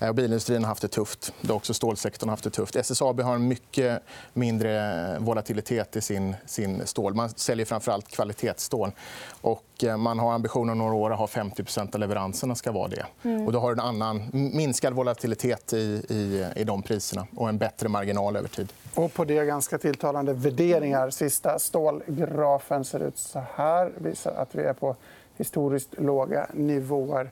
Eh, 0.01 0.09
och 0.09 0.15
bilindustrin 0.15 0.65
har 0.65 0.69
haft 0.69 0.83
det 0.83 0.89
tufft. 0.89 1.33
Det 1.41 1.49
har 1.49 1.57
också 1.57 1.75
stålsektorn 1.75 2.31
haft 2.31 2.45
det 2.45 2.51
tufft. 2.51 2.77
SSAB 2.77 3.21
har 3.21 3.35
en 3.35 3.49
mycket 3.49 4.03
mindre 4.33 5.17
volatilitet 5.19 5.97
i 5.97 6.01
sin, 6.01 6.37
sin 6.47 6.87
stål. 6.87 7.15
Man 7.15 7.29
säljer 7.29 7.67
framförallt 7.67 8.09
kvalitetsstål. 8.09 8.93
Och 9.41 9.85
eh, 9.85 9.97
man 9.97 10.19
har 10.19 10.33
ambitionen 10.33 10.71
om 10.71 10.79
några 10.79 10.95
år 10.95 11.13
att 11.13 11.19
ha 11.19 11.27
50% 11.27 11.95
av 11.95 12.01
leveranserna 12.01 12.55
ska 12.55 12.73
vara 12.73 12.89
det. 12.89 13.07
Mm. 13.23 13.47
Och 13.47 13.53
då 13.53 13.59
har 13.59 13.75
du 13.75 13.81
en 13.81 13.89
annan 13.89 14.31
minskad 14.33 14.93
volatilitet 14.93 15.73
i, 15.73 15.77
i, 16.09 16.47
i 16.57 16.65
de 16.65 16.83
priserna 16.83 17.27
och 17.37 17.49
en 17.49 17.59
bättre 17.59 17.89
marginal 17.89 18.37
över 18.37 18.49
tid. 18.49 18.73
Och 18.95 19.15
på 19.15 19.25
det 19.25 19.45
ganska 19.45 19.79
tilltalande 19.79 20.33
värderingar. 20.33 21.11
Sista 21.11 21.59
stålgrafen 21.59 22.85
ser 22.85 23.01
ut 23.01 23.19
så 23.19 23.43
här. 23.55 23.82
Visar 23.97 24.33
att 24.33 24.55
vi 24.55 24.62
är 24.62 24.73
på 24.73 24.97
historiskt 25.37 25.95
låga 25.99 26.47
nivåer. 26.53 27.31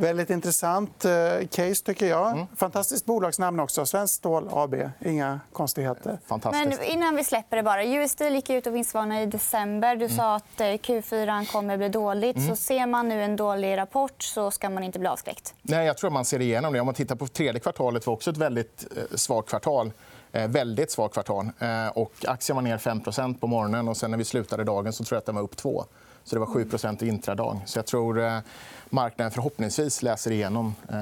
Väldigt 0.00 0.30
intressant 0.30 1.04
eh, 1.04 1.46
case, 1.50 1.84
tycker 1.84 2.06
jag. 2.06 2.30
Mm. 2.30 2.46
Fantastiskt 2.56 3.04
bolagsnamn 3.04 3.60
också. 3.60 3.86
Svenskt 3.86 4.14
Stål 4.14 4.48
AB. 4.52 4.74
Inga 5.04 5.40
konstigheter. 5.52 6.18
Men 6.52 6.82
innan 6.82 7.16
vi 7.16 7.24
släpper 7.24 7.56
det 7.56 7.62
bara. 7.62 7.84
USD 7.84 8.22
gick 8.22 8.50
ut 8.50 8.66
och 8.66 8.74
vinstvarnade 8.74 9.22
i 9.22 9.26
december. 9.26 9.96
Du 9.96 10.04
mm. 10.04 10.16
sa 10.16 10.34
att 10.34 10.60
eh, 10.60 10.64
Q4 10.64 11.52
kommer 11.52 11.76
bli 11.76 11.88
dåligt. 11.88 12.36
Mm. 12.36 12.48
Så 12.48 12.56
ser 12.56 12.86
man 12.86 13.08
nu 13.08 13.22
en 13.22 13.36
dålig 13.36 13.76
rapport 13.76 14.22
så 14.22 14.50
ska 14.50 14.70
man 14.70 14.82
inte 14.82 14.98
bli 14.98 15.08
avskräckt. 15.08 15.54
Nej, 15.62 15.86
jag 15.86 15.96
tror 15.96 16.08
att 16.08 16.14
man 16.14 16.24
ser 16.24 16.40
igenom 16.40 16.72
det. 16.72 16.80
Om 16.80 16.86
man 16.86 16.94
tittar 16.94 17.16
på 17.16 17.26
tredje 17.26 17.60
kvartalet 17.60 18.06
var 18.06 18.14
också 18.14 18.30
ett 18.30 18.36
väldigt 18.36 18.86
eh, 18.96 19.16
svagt 19.16 19.48
kvartal. 19.48 19.92
Väldigt 20.32 20.90
svagt 20.90 21.14
kvartal. 21.14 21.50
Och 21.94 22.12
aktien 22.26 22.56
var 22.56 22.62
ner 22.62 22.78
5% 22.78 23.38
på 23.38 23.46
morgonen. 23.46 23.88
och 23.88 23.96
sen 23.96 24.10
när 24.10 24.18
vi 24.18 24.24
slutade 24.24 24.64
dagen 24.64 24.92
så 24.92 25.04
tror 25.04 25.16
jag 25.16 25.20
att 25.20 25.26
den 25.26 25.34
var 25.34 25.42
upp 25.42 25.56
2 25.56 25.84
så 26.24 26.36
det 26.36 26.40
var 26.40 26.46
7 26.46 26.68
i 27.00 27.08
intradag. 27.08 27.60
Så 27.66 27.78
jag 27.78 27.86
tror 27.86 28.20
eh, 28.20 28.38
marknaden 28.90 29.30
förhoppningsvis 29.30 30.02
läser 30.02 30.30
igenom 30.30 30.74
eh, 30.88 30.96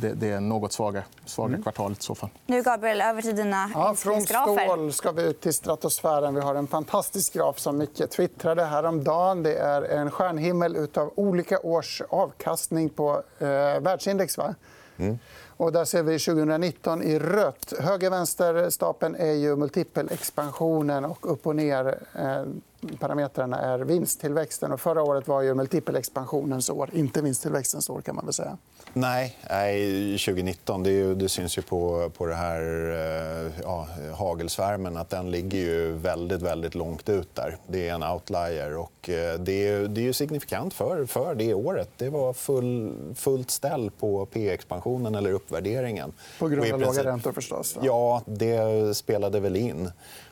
det, 0.00 0.12
det 0.12 0.40
något 0.40 0.72
svaga, 0.72 1.02
svaga 1.24 1.48
mm. 1.48 1.62
kvartalet. 1.62 1.98
I 1.98 2.02
så 2.02 2.14
fall. 2.14 2.30
Nu, 2.46 2.62
Gabriel, 2.62 3.00
över 3.00 3.22
till 3.22 3.36
dina 3.36 3.70
ja, 3.74 3.94
Från 3.94 4.22
stål 4.22 4.92
ska 4.92 5.12
vi 5.12 5.22
ut 5.22 5.40
till 5.40 5.54
stratosfären. 5.54 6.34
Vi 6.34 6.40
har 6.40 6.54
en 6.54 6.66
fantastisk 6.66 7.32
graf 7.32 7.58
som 7.58 7.78
Micke 7.78 8.10
twittrade 8.10 8.64
häromdagen. 8.64 9.42
Det 9.42 9.54
är 9.54 9.82
en 9.82 10.10
stjärnhimmel 10.10 10.88
av 10.94 11.12
olika 11.16 11.60
års 11.60 12.02
avkastning 12.08 12.88
på 12.88 13.22
eh, 13.38 13.46
världsindex. 13.80 14.38
Va? 14.38 14.54
Mm. 14.96 15.18
Och 15.60 15.72
där 15.72 15.84
ser 15.84 16.02
vi 16.02 16.18
2019 16.18 17.02
i 17.02 17.18
rött. 17.18 17.72
Höger 17.78 18.10
vänster 18.10 18.70
stapeln 18.70 19.14
är 19.14 19.32
ju 19.32 19.56
multipelexpansionen 19.56 21.04
och 21.04 21.32
upp 21.32 21.46
och 21.46 21.56
ner 21.56 21.98
eh, 22.18 22.44
parametrarna 22.98 23.58
är 23.60 23.78
vinsttillväxten. 23.78 24.72
Och 24.72 24.80
förra 24.80 25.02
året 25.02 25.28
var 25.28 25.42
ju 25.42 25.54
multipelexpansionens 25.54 26.70
år, 26.70 26.90
inte 26.92 27.22
vinsttillväxtens 27.22 27.90
år. 27.90 28.00
kan 28.00 28.14
man 28.14 28.24
väl 28.24 28.34
säga. 28.34 28.58
Nej, 28.92 29.36
2019 30.24 30.82
det, 30.82 30.90
ju, 30.90 31.14
det 31.14 31.28
syns 31.28 31.58
ju 31.58 31.62
på, 31.62 32.10
på 32.16 32.26
det 32.26 32.34
här 32.34 32.60
eh, 32.90 33.52
ja, 33.62 33.88
hagelsvärmen 34.16 34.96
att 34.96 35.10
den 35.10 35.30
ligger 35.30 35.58
ju 35.58 35.92
väldigt, 35.92 36.42
väldigt 36.42 36.74
långt 36.74 37.08
ut 37.08 37.34
där. 37.34 37.56
Det 37.66 37.88
är 37.88 37.94
en 37.94 38.02
outlier. 38.02 38.76
och 38.76 39.10
eh, 39.10 39.40
Det 39.40 39.68
är, 39.68 39.88
det 39.88 40.08
är 40.08 40.12
signifikant 40.12 40.74
för, 40.74 41.06
för 41.06 41.34
det 41.34 41.54
året. 41.54 41.88
Det 41.96 42.08
var 42.08 42.32
full, 42.32 42.94
fullt 43.14 43.50
ställ 43.50 43.90
på 43.90 44.26
P-expansionen 44.26 45.14
eller 45.14 45.32
uppvärderingen. 45.32 46.12
På 46.38 46.48
grund 46.48 46.72
av 46.72 46.80
låga 46.80 47.04
räntor 47.04 47.32
förstås? 47.32 47.76
Va? 47.76 47.82
Ja, 47.84 48.22
det 48.26 48.96
spelade 48.96 49.40
väl 49.40 49.56
in. 49.56 49.90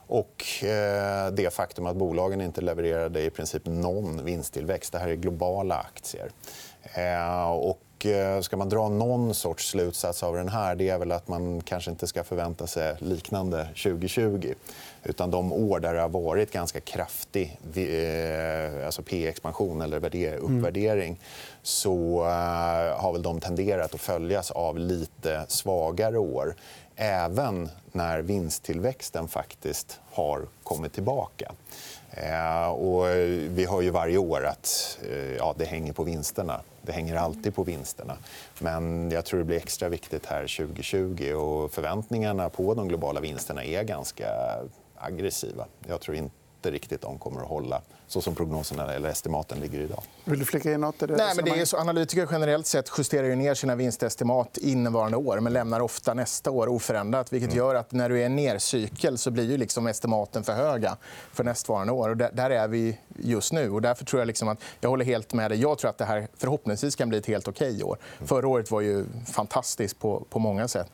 Och 0.08 0.64
eh, 0.64 1.30
det 1.32 1.54
faktum 1.54 1.86
att 1.86 1.96
bolagen 1.96 2.40
inte 2.40 2.60
levererade 2.60 3.22
i 3.22 3.30
princip 3.30 3.62
någon 3.66 4.24
vinsttillväxt. 4.24 4.92
Det 4.92 4.98
här 4.98 5.08
är 5.08 5.14
globala 5.14 5.74
aktier. 5.74 6.30
Eh, 6.82 7.50
och 7.50 8.06
eh, 8.06 8.40
ska 8.40 8.56
man 8.56 8.68
dra 8.68 8.88
någon 8.88 9.34
sorts 9.34 9.68
slutsats 9.68 10.22
av 10.22 10.34
den 10.34 10.48
här 10.48 10.74
det 10.74 10.88
är 10.88 10.98
väl 10.98 11.12
att 11.12 11.28
man 11.28 11.60
kanske 11.60 11.90
inte 11.90 12.06
ska 12.06 12.24
förvänta 12.24 12.66
sig 12.66 12.96
liknande 12.98 13.64
2020. 13.64 14.54
Utan 15.04 15.30
de 15.30 15.52
år 15.52 15.80
där 15.80 15.94
det 15.94 16.00
har 16.00 16.08
varit 16.08 16.52
ganska 16.52 16.80
kraftig 16.80 17.58
alltså 18.86 19.02
P-expansion 19.02 19.80
eller 19.80 20.14
mm. 20.14 20.58
uppvärdering 20.58 21.20
så 21.62 22.22
har 22.96 23.12
väl 23.12 23.22
de 23.22 23.40
tenderat 23.40 23.94
att 23.94 24.00
följas 24.00 24.50
av 24.50 24.78
lite 24.78 25.44
svagare 25.48 26.18
år 26.18 26.54
även 26.98 27.68
när 27.92 28.22
vinsttillväxten 28.22 29.28
faktiskt 29.28 30.00
har 30.12 30.46
kommit 30.62 30.92
tillbaka. 30.92 31.52
Eh, 32.10 32.68
och 32.68 33.06
vi 33.48 33.66
hör 33.70 33.80
ju 33.80 33.90
varje 33.90 34.18
år 34.18 34.46
att 34.46 34.98
eh, 35.10 35.36
ja, 35.36 35.54
det 35.58 35.64
hänger 35.64 35.92
på 35.92 36.02
vinsterna. 36.02 36.60
Det 36.82 36.92
hänger 36.92 37.16
alltid 37.16 37.54
på 37.54 37.62
vinsterna. 37.62 38.16
Men 38.58 39.10
jag 39.10 39.24
tror 39.24 39.38
det 39.38 39.44
blir 39.44 39.56
extra 39.56 39.88
viktigt 39.88 40.26
här 40.26 40.56
2020. 40.56 41.32
Och 41.32 41.72
förväntningarna 41.72 42.48
på 42.48 42.74
de 42.74 42.88
globala 42.88 43.20
vinsterna 43.20 43.64
är 43.64 43.82
ganska 43.82 44.28
aggressiva. 44.96 45.66
Jag 45.86 46.00
tror 46.00 46.16
inte 46.16 46.37
inte 46.58 46.70
riktigt 46.70 47.00
de 47.00 47.18
kommer 47.18 47.40
att 47.40 47.48
hålla 47.48 47.82
så 48.08 48.20
som 48.20 48.34
prognoserna 48.34 48.94
eller 48.94 49.08
estimaten 49.08 49.60
ligger 49.60 49.80
idag. 49.80 50.02
Vill 50.24 50.38
du 50.38 50.44
flika 50.44 50.72
in 50.72 50.80
nåt? 50.80 50.98
Det 50.98 51.06
Nej, 51.06 51.32
men 51.36 51.44
det 51.44 51.50
är 51.50 51.64
så, 51.64 51.76
analytiker 51.76 52.28
generellt 52.30 52.66
sett 52.66 52.90
justerar 52.98 53.36
ner 53.36 53.54
sina 53.54 53.74
vinstestimat 53.74 54.58
innevarande 54.58 55.16
år 55.16 55.40
men 55.40 55.52
lämnar 55.52 55.80
ofta 55.80 56.14
nästa 56.14 56.50
år 56.50 56.68
oförändrat. 56.68 57.32
Vilket 57.32 57.50
mm. 57.50 57.58
gör 57.58 57.74
att 57.74 57.92
när 57.92 58.08
du 58.08 58.14
är 58.16 58.20
i 58.20 58.24
en 58.24 58.36
nercykel 58.36 59.18
så 59.18 59.30
blir 59.30 59.50
ju 59.50 59.56
liksom 59.56 59.86
estimaten 59.86 60.44
för 60.44 60.52
höga 60.52 60.96
för 61.32 61.44
nästvarande 61.44 61.92
år. 61.92 62.08
Och 62.08 62.16
där, 62.16 62.50
är 62.50 62.68
vi 62.68 62.98
just 63.16 63.52
nu. 63.52 63.70
Och 63.70 63.82
därför 63.82 64.04
tror 64.04 64.20
jag, 64.20 64.26
liksom 64.26 64.48
att, 64.48 64.58
jag 64.80 64.90
håller 64.90 65.04
helt 65.04 65.32
med 65.32 65.50
dig. 65.50 65.60
Jag 65.60 65.78
tror 65.78 65.90
att 65.90 65.98
det 65.98 66.04
här 66.04 66.28
förhoppningsvis 66.36 66.96
kan 66.96 67.08
bli 67.08 67.18
ett 67.18 67.26
helt 67.26 67.48
okej 67.48 67.82
år. 67.82 67.98
Mm. 68.16 68.28
Förra 68.28 68.48
året 68.48 68.70
var 68.70 68.80
ju 68.80 69.04
fantastiskt 69.26 69.98
på, 69.98 70.24
på 70.30 70.38
många 70.38 70.68
sätt. 70.68 70.90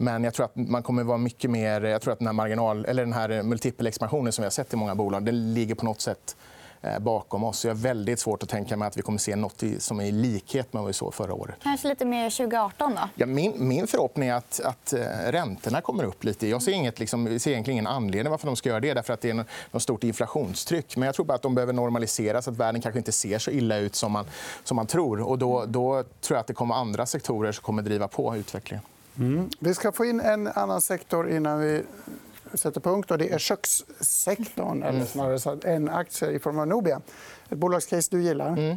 Men 0.00 0.24
jag 0.24 0.34
tror 0.34 0.46
att 0.46 0.56
man 0.56 0.82
kommer 0.82 1.04
vara 1.04 1.18
mycket 1.18 1.50
mer... 1.50 1.80
Jag 1.80 2.02
tror 2.02 2.12
att 2.12 2.18
den 2.18 2.28
här, 2.28 2.32
marginal, 2.32 2.84
eller 2.84 3.04
den 3.04 3.12
här 3.12 3.42
multipelexpansionen 3.42 4.32
som 4.32 4.42
vi 4.42 4.46
har 4.46 4.50
sett 4.50 4.72
i 4.72 4.76
många 4.76 4.94
bolag 4.94 5.24
den 5.24 5.54
ligger 5.54 5.74
på 5.74 5.84
något 5.84 6.00
sätt 6.00 6.36
eh, 6.82 6.98
bakom 6.98 7.44
oss. 7.44 7.64
Jag 7.64 7.74
har 7.74 7.78
väldigt 7.78 8.20
svårt 8.20 8.42
att 8.42 8.48
tänka 8.48 8.76
mig 8.76 8.88
att 8.88 8.96
vi 8.96 9.02
kommer 9.02 9.18
se 9.18 9.36
nåt 9.36 9.62
som 9.78 10.00
är 10.00 10.04
i 10.04 10.12
likhet 10.12 10.72
med 10.72 10.82
vad 10.82 10.86
vi 10.86 10.92
såg 10.92 11.14
förra 11.14 11.34
året. 11.34 11.56
Kanske 11.62 11.88
lite 11.88 12.04
mer 12.04 12.30
2018? 12.30 12.94
Då? 12.94 13.08
Ja, 13.14 13.26
min, 13.26 13.68
min 13.68 13.86
förhoppning 13.86 14.28
är 14.28 14.34
att, 14.34 14.60
att 14.64 14.92
eh, 14.92 15.00
räntorna 15.26 15.80
kommer 15.80 16.04
upp 16.04 16.24
lite. 16.24 16.48
Jag 16.48 16.62
ser, 16.62 16.72
inget, 16.72 16.98
liksom, 16.98 17.38
ser 17.38 17.50
egentligen 17.50 17.74
ingen 17.74 17.86
anledning 17.86 18.30
varför 18.30 18.46
de 18.46 18.56
ska 18.56 18.68
göra 18.68 18.80
det. 18.80 18.94
Därför 18.94 19.12
att 19.12 19.20
det 19.20 19.30
är 19.30 19.44
något 19.70 19.82
stort 19.82 20.04
inflationstryck. 20.04 20.96
Men 20.96 21.06
jag 21.06 21.14
tror 21.14 21.26
bara 21.26 21.34
att 21.34 21.42
de 21.42 21.54
behöver 21.54 21.72
normaliseras. 21.72 22.48
Att 22.48 22.56
världen 22.56 22.80
kanske 22.80 22.98
inte 22.98 23.12
ser 23.12 23.38
så 23.38 23.50
illa 23.50 23.76
ut 23.76 23.94
som 23.94 24.12
man, 24.12 24.24
som 24.64 24.76
man 24.76 24.86
tror. 24.86 25.20
Och 25.20 25.38
då, 25.38 25.64
då 25.66 26.02
tror 26.02 26.36
jag 26.36 26.40
att 26.40 26.46
det 26.46 26.54
kommer 26.54 26.74
andra 26.74 27.06
sektorer 27.06 27.52
som 27.52 27.62
kommer 27.62 27.82
driva 27.82 28.08
på 28.08 28.36
utvecklingen. 28.36 28.84
Mm. 29.18 29.50
Vi 29.58 29.74
ska 29.74 29.92
få 29.92 30.04
in 30.04 30.20
en 30.20 30.46
annan 30.46 30.80
sektor 30.80 31.30
innan 31.30 31.60
vi 31.60 31.82
sätter 32.54 32.80
punkt. 32.80 33.10
Och 33.10 33.18
det 33.18 33.32
är 33.32 33.38
kökssektorn, 33.38 34.82
eller 34.82 34.94
mm. 34.94 35.06
snarare 35.06 35.74
en 35.74 35.88
aktie 35.88 36.30
i 36.30 36.38
form 36.38 36.58
av 36.58 36.66
Nobia. 36.66 37.00
Ett 37.48 37.58
bolagscase 37.58 38.08
du 38.10 38.22
gillar. 38.22 38.48
Mm. 38.48 38.76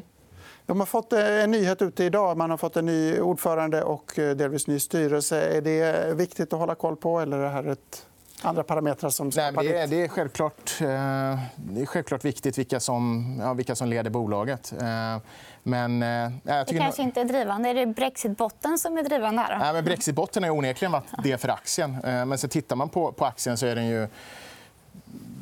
De 0.66 0.80
har 0.80 0.88
fått 0.88 1.14
eh, 1.14 1.44
en 1.44 1.52
nyhet 1.52 1.82
ute 1.82 2.04
idag. 2.04 2.38
Man 2.38 2.50
har 2.50 2.58
fått 2.58 2.78
en 2.78 2.86
ny 2.86 3.20
ordförande 3.20 3.84
och 3.84 4.20
eh, 4.20 4.36
delvis 4.36 4.68
ny 4.68 4.80
styrelse. 4.80 5.42
Är 5.42 5.62
det 5.62 6.14
viktigt 6.16 6.54
att 6.54 6.60
hålla 6.60 6.76
koll 6.76 6.96
på? 6.96 7.20
Eller 7.20 7.38
är 7.38 7.44
det 7.44 7.50
här 7.50 7.68
ett 7.68 8.06
andra 8.42 8.64
parametrar 8.64 9.10
som 9.10 9.32
Nej, 9.36 9.52
det, 9.52 9.78
är, 9.78 9.88
det, 9.88 10.04
är 10.04 10.08
självklart, 10.08 10.82
eh, 10.82 10.88
det 11.56 11.82
är 11.82 11.86
självklart 11.86 12.26
viktigt 12.26 12.58
vilka 12.58 12.80
som, 12.80 13.36
ja, 13.42 13.54
vilka 13.54 13.76
som 13.76 13.88
leder 13.88 14.10
bolaget. 14.10 14.74
Men, 15.64 16.04
eh, 16.04 16.32
jag 16.44 16.68
det 16.68 16.78
kanske 16.78 17.02
inte 17.02 17.22
är 17.22 17.26
drivande. 17.26 17.70
Är 17.70 17.74
det 17.74 17.86
brexitbotten 17.86 18.78
som 18.78 18.98
är 18.98 19.04
drivande? 19.04 19.42
Här, 19.42 19.60
Nej, 19.60 19.74
men 19.74 19.86
brexitbotten 19.86 20.44
har 20.44 20.50
onekligen 20.50 20.92
varit 20.92 21.24
det 21.24 21.38
för 21.38 21.50
aktien. 21.50 21.98
Eh, 22.04 22.26
men 22.26 22.38
så 22.38 22.48
tittar 22.48 22.76
man 22.76 22.90
på, 22.90 23.12
på 23.12 23.26
aktien 23.26 23.58
så 23.58 23.66
är 23.66 23.76
den 23.76 23.88
ju 23.88 24.08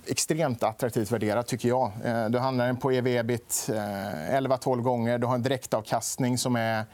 extremt 0.07 0.63
attraktivt 0.63 1.11
värderad. 1.11 1.45
tycker 1.45 1.67
jag. 1.69 1.91
Eh, 2.03 2.25
du 2.29 2.39
handlar 2.39 2.65
den 2.65 2.77
på 2.77 2.91
ev-ebit 2.91 3.69
11-12 3.69 4.81
gånger. 4.81 5.17
Du 5.17 5.27
har 5.27 5.35
en 5.35 5.43
direktavkastning 5.43 6.37
som 6.37 6.55
är 6.55 6.85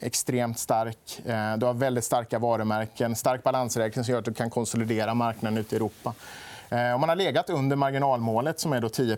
extremt 0.00 0.58
stark. 0.58 1.20
Du 1.56 1.66
har 1.66 1.74
väldigt 1.74 2.04
starka 2.04 2.38
varumärken, 2.38 3.16
stark 3.16 3.42
balansräkning 3.42 4.04
som 4.04 4.12
gör 4.12 4.18
att 4.18 4.24
du 4.24 4.34
kan 4.34 4.50
konsolidera 4.50 5.14
marknaden 5.14 5.58
ute 5.58 5.74
i 5.74 5.76
Europa. 5.76 6.14
Eh, 6.72 6.98
man 6.98 7.08
har 7.08 7.16
legat 7.16 7.50
under 7.50 7.76
marginalmålet, 7.76 8.60
som 8.60 8.72
är 8.72 8.80
då 8.80 8.88
10 8.88 9.16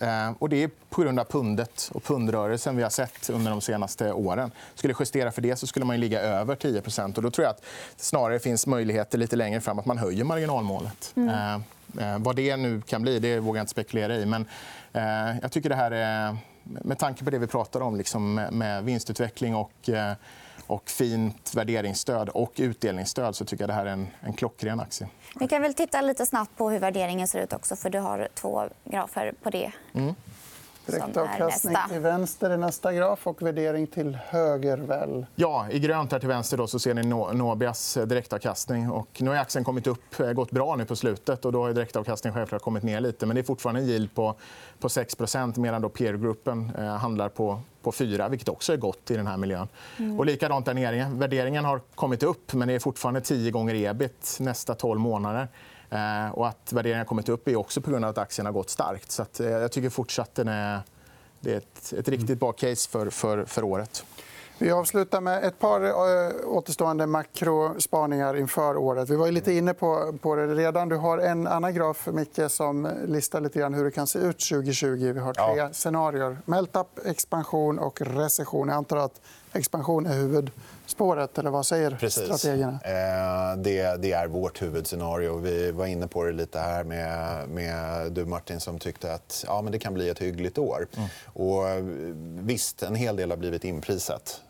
eh, 0.00 0.32
och 0.38 0.48
Det 0.48 0.62
är 0.62 0.70
på 0.90 1.02
grund 1.02 1.20
av 1.20 1.24
pundet 1.24 1.90
och 1.94 2.04
pundrörelsen 2.04 2.76
vi 2.76 2.82
har 2.82 2.90
sett 2.90 3.30
under 3.30 3.50
de 3.50 3.60
senaste 3.60 4.12
åren. 4.12 4.50
Skulle 4.74 4.94
justera 4.98 5.30
för 5.30 5.42
det 5.42 5.56
så 5.56 5.66
skulle 5.66 5.84
man 5.84 6.00
ligga 6.00 6.20
över 6.20 6.54
10 6.54 6.82
och 7.16 7.22
Då 7.22 7.30
tror 7.30 7.44
jag 7.44 7.50
att 7.50 7.62
det 7.96 8.04
snarare 8.04 8.38
finns 8.38 8.66
möjligheter 8.66 9.18
lite 9.18 9.36
längre 9.36 9.60
fram 9.60 9.78
att 9.78 9.86
man 9.86 9.98
höjer 9.98 10.24
marginalmålet. 10.24 11.12
Mm. 11.16 11.62
Eh, 11.98 12.18
vad 12.18 12.36
det 12.36 12.56
nu 12.56 12.80
kan 12.80 13.02
bli 13.02 13.18
det 13.18 13.40
vågar 13.40 13.58
jag 13.58 13.62
inte 13.62 13.70
spekulera 13.70 14.16
i. 14.16 14.26
Men 14.26 14.46
jag 15.42 15.52
tycker 15.52 15.68
det 15.68 15.74
här 15.74 15.90
är, 15.90 16.36
med 16.62 16.98
tanke 16.98 17.24
på 17.24 17.30
det 17.30 17.38
vi 17.38 17.46
pratar 17.46 17.80
om 17.80 17.96
liksom 17.96 18.34
med 18.34 18.84
vinstutveckling 18.84 19.54
och 19.56 19.90
och 20.66 20.90
fint 20.90 21.54
värderingsstöd 21.54 22.28
och 22.28 22.52
utdelningsstöd 22.56 23.36
så 23.36 23.44
tycker 23.44 23.62
jag 23.62 23.70
det 23.70 23.74
här 23.74 23.86
är 23.86 23.90
en, 23.90 24.08
en 24.20 24.32
klockren 24.32 24.80
aktie. 24.80 25.08
Vi 25.40 25.48
kan 25.48 25.62
väl 25.62 25.74
titta 25.74 26.00
lite 26.00 26.26
snabbt 26.26 26.56
på 26.56 26.70
hur 26.70 26.78
värderingen 26.78 27.28
ser 27.28 27.42
ut 27.42 27.52
också, 27.52 27.76
för 27.76 27.90
du 27.90 27.98
har 27.98 28.28
två 28.34 28.62
grafer 28.84 29.34
på 29.42 29.50
det. 29.50 29.72
Mm. 29.92 30.14
Direktavkastning 30.86 31.76
till 31.88 32.00
vänster 32.00 32.50
i 32.50 32.56
nästa 32.56 32.92
graf 32.92 33.26
och 33.26 33.42
värdering 33.42 33.86
till 33.86 34.18
höger. 34.28 34.76
Väl. 34.76 35.26
Ja, 35.34 35.66
I 35.70 35.78
grönt 35.78 36.12
här 36.12 36.18
till 36.18 36.28
vänster 36.28 36.56
då, 36.56 36.66
så 36.66 36.78
ser 36.78 36.94
ni 36.94 37.02
Nobias 37.38 37.98
direktavkastning. 38.06 38.90
Och 38.90 39.08
nu 39.18 39.30
har 39.30 39.36
aktien 39.36 39.64
kommit 39.64 39.86
upp, 39.86 40.20
eh, 40.20 40.32
gått 40.32 40.50
bra 40.50 40.76
nu 40.76 40.84
på 40.84 40.96
slutet. 40.96 41.44
och 41.44 41.52
Då 41.52 41.62
har 41.62 41.72
direktavkastningen 41.72 42.34
självklart 42.34 42.62
kommit 42.62 42.82
ner 42.82 43.00
lite. 43.00 43.26
Men 43.26 43.34
det 43.34 43.40
är 43.40 43.44
fortfarande 43.44 43.80
en 43.80 43.86
yield 43.86 44.14
på, 44.14 44.34
på 44.78 44.88
6% 44.88 45.58
medan 45.58 45.82
då 45.82 45.88
peergruppen 45.88 46.72
eh, 46.78 46.84
handlar 46.84 47.28
på, 47.28 47.60
på 47.82 47.92
4 47.92 48.28
vilket 48.28 48.48
också 48.48 48.72
är 48.72 48.76
gott 48.76 49.10
i 49.10 49.16
den 49.16 49.26
här 49.26 49.36
miljön. 49.36 49.68
Mm. 49.98 50.18
Och 50.18 50.26
likadant 50.26 50.66
där 50.66 50.74
nere. 50.74 51.10
Värderingen 51.14 51.64
har 51.64 51.80
kommit 51.94 52.22
upp, 52.22 52.52
men 52.52 52.68
det 52.68 52.74
är 52.74 52.78
fortfarande 52.78 53.20
10 53.20 53.50
gånger 53.50 53.74
ebit 53.74 54.36
nästa 54.40 54.74
12 54.74 55.00
månader. 55.00 55.48
Eh, 55.90 56.30
och 56.32 56.48
att 56.48 56.72
värderingen 56.72 56.98
har 56.98 57.04
kommit 57.04 57.28
upp 57.28 57.48
är 57.48 57.56
också 57.56 57.80
på 57.80 57.90
grund 57.90 58.04
av 58.04 58.10
att 58.10 58.18
aktien 58.18 58.46
har 58.46 58.52
gått 58.52 58.70
starkt. 58.70 59.10
Så 59.10 59.24
eh, 59.40 59.46
jag 59.46 59.72
tycker 59.72 59.90
fortsatt 59.90 60.34
den 60.34 60.48
är, 60.48 60.80
det 61.40 61.52
är 61.52 61.56
ett, 61.56 61.92
ett 61.92 62.08
riktigt 62.08 62.40
bra 62.40 62.52
case 62.52 62.90
för, 62.90 63.10
för, 63.10 63.44
för 63.44 63.64
året. 63.64 64.04
Vi 64.58 64.70
avslutar 64.70 65.20
med 65.20 65.44
ett 65.44 65.58
par 65.58 65.84
eh, 65.84 66.32
återstående 66.44 67.06
makrospaningar 67.06 68.36
inför 68.36 68.76
året. 68.76 69.10
Vi 69.10 69.16
var 69.16 69.30
lite 69.30 69.52
inne 69.52 69.74
på, 69.74 70.14
på 70.22 70.34
det 70.36 70.46
redan. 70.46 70.88
Du 70.88 70.96
har 70.96 71.18
en 71.18 71.46
annan 71.46 71.74
graf, 71.74 72.08
Micke, 72.12 72.40
som 72.48 72.88
listar 73.06 73.40
lite 73.40 73.58
grann 73.58 73.74
hur 73.74 73.84
det 73.84 73.90
kan 73.90 74.06
se 74.06 74.18
ut 74.18 74.38
2020. 74.38 75.12
Vi 75.14 75.20
har 75.20 75.34
tre 75.34 75.56
ja. 75.56 75.72
scenarier. 75.72 76.38
Melt-up, 76.44 77.06
expansion 77.06 77.78
och 77.78 78.00
recession. 78.00 78.68
Jag 78.68 78.76
antar 78.76 78.96
att 78.96 79.20
expansion 79.52 80.06
är 80.06 80.14
huvudspåret. 80.14 81.38
Eller 81.38 81.50
vad 81.50 81.66
säger 81.66 81.90
Precis. 81.90 82.24
strategerna? 82.24 82.78
Eh, 82.84 83.56
det, 83.56 84.02
det, 84.02 84.12
är 84.12 84.26
vårt 84.26 84.62
huvudscenario. 84.62 85.38
Vi 85.38 85.70
var 85.70 85.86
inne 85.86 86.06
på 86.06 86.24
det 86.24 86.32
lite 86.32 86.58
här 86.58 86.84
med, 86.84 87.48
med 87.48 88.12
du, 88.12 88.24
Martin, 88.24 88.60
som 88.60 88.78
tyckte 88.78 89.14
att 89.14 89.44
ja, 89.46 89.62
men 89.62 89.72
det 89.72 89.78
kan 89.78 89.94
bli 89.94 90.08
ett 90.08 90.18
hyggligt 90.18 90.58
år. 90.58 90.86
Mm. 90.96 91.08
Och, 91.24 91.64
visst, 92.48 92.82
en 92.82 92.94
hel 92.94 93.16
del 93.16 93.30
har 93.30 93.36
blivit 93.36 93.64
inprisat. 93.64 94.42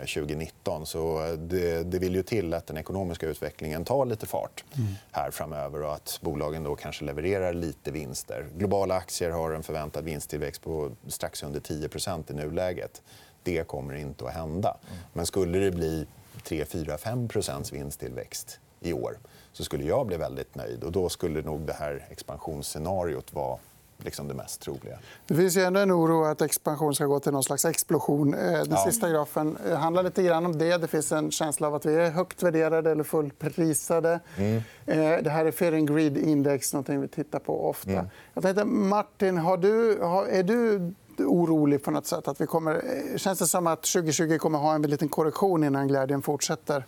2019. 0.00 0.80
Eh, 0.80 0.84
så 0.84 1.36
det, 1.38 1.82
det, 1.82 1.98
vill 1.98 2.14
ju 2.14 2.22
till 2.22 2.54
att 2.54 2.66
den 2.66 2.76
ekonomiska 2.76 3.26
utvecklingen 3.26 3.84
tar 3.84 4.06
lite 4.06 4.26
fart 4.26 4.64
mm. 4.76 4.94
här 5.10 5.30
framöver 5.30 5.82
och 5.82 5.94
att 5.94 6.18
bolagen 6.22 6.64
då 6.64 6.76
kanske 6.76 7.04
levererar 7.04 7.52
lite 7.52 7.90
vinster. 7.90 8.46
Globala 8.56 8.94
aktier 8.94 9.30
har 9.30 9.52
en 9.52 9.62
förväntad 9.62 10.04
vinsttillväxt 10.04 10.62
på 10.62 10.90
strax 11.08 11.42
under 11.42 11.60
10% 11.60 12.30
i 12.30 12.34
nuläget. 12.34 13.02
Det 13.42 13.66
kommer 13.66 13.94
inte 13.94 14.24
att 14.26 14.34
hända. 14.34 14.76
Men 15.12 15.26
skulle 15.26 15.58
det 15.58 15.70
bli 15.70 16.06
3, 16.42 16.64
4, 16.64 16.98
5 16.98 17.28
vinsttillväxt 17.72 18.60
i 18.80 18.92
år 18.92 19.18
så 19.52 19.64
skulle 19.64 19.84
jag 19.84 20.06
bli 20.06 20.16
väldigt 20.16 20.54
nöjd. 20.54 20.84
Och 20.84 20.92
då 20.92 21.08
skulle 21.08 21.42
nog 21.42 21.60
det 21.60 21.72
här 21.72 22.06
expansionsscenariot 22.10 23.32
vara 23.32 23.58
liksom 24.04 24.28
det 24.28 24.34
mest 24.34 24.60
troliga. 24.60 24.98
Det 25.26 25.34
finns 25.34 25.56
ju 25.56 25.62
ändå 25.62 25.80
en 25.80 25.92
oro 25.92 26.24
att 26.24 26.42
expansion 26.42 26.94
ska 26.94 27.06
gå 27.06 27.20
till 27.20 27.32
någon 27.32 27.42
slags 27.42 27.64
explosion. 27.64 28.34
Eh, 28.34 28.40
den 28.40 28.66
ja. 28.70 28.84
sista 28.86 29.10
grafen 29.10 29.56
eh, 29.68 29.76
handlar 29.76 30.02
lite 30.02 30.22
grann 30.22 30.46
om 30.46 30.58
det. 30.58 30.76
Det 30.76 30.88
finns 30.88 31.12
en 31.12 31.30
känsla 31.30 31.66
av 31.66 31.74
att 31.74 31.86
vi 31.86 31.94
är 31.94 32.10
högt 32.10 32.42
värderade 32.42 32.90
eller 32.90 33.04
fullprisade. 33.04 34.20
Mm. 34.36 34.56
Eh, 34.86 35.22
det 35.22 35.30
här 35.30 35.44
är 35.44 35.50
Fear 35.50 35.72
and 35.72 35.88
Greed 35.88 36.16
Index, 36.16 36.74
något 36.74 36.88
vi 36.88 37.08
tittar 37.08 37.38
på 37.38 37.68
ofta. 37.68 37.90
Mm. 37.90 38.06
Jag 38.34 38.42
tänkte, 38.42 38.64
Martin, 38.64 39.36
har 39.38 39.56
du, 39.56 39.92
är 40.30 40.42
du 40.42 40.92
orolig 41.24 41.84
på 41.84 41.90
något 41.90 42.06
sätt? 42.06 42.28
Att 42.28 42.40
vi 42.40 42.46
kommer, 42.46 42.74
eh, 42.74 43.16
känns 43.16 43.38
det 43.38 43.46
som 43.46 43.66
att 43.66 43.82
2020 43.82 44.38
kommer 44.38 44.58
ha 44.58 44.74
en 44.74 44.82
liten 44.82 45.08
korrektion 45.08 45.64
innan 45.64 45.88
glädjen 45.88 46.22
fortsätter? 46.22 46.86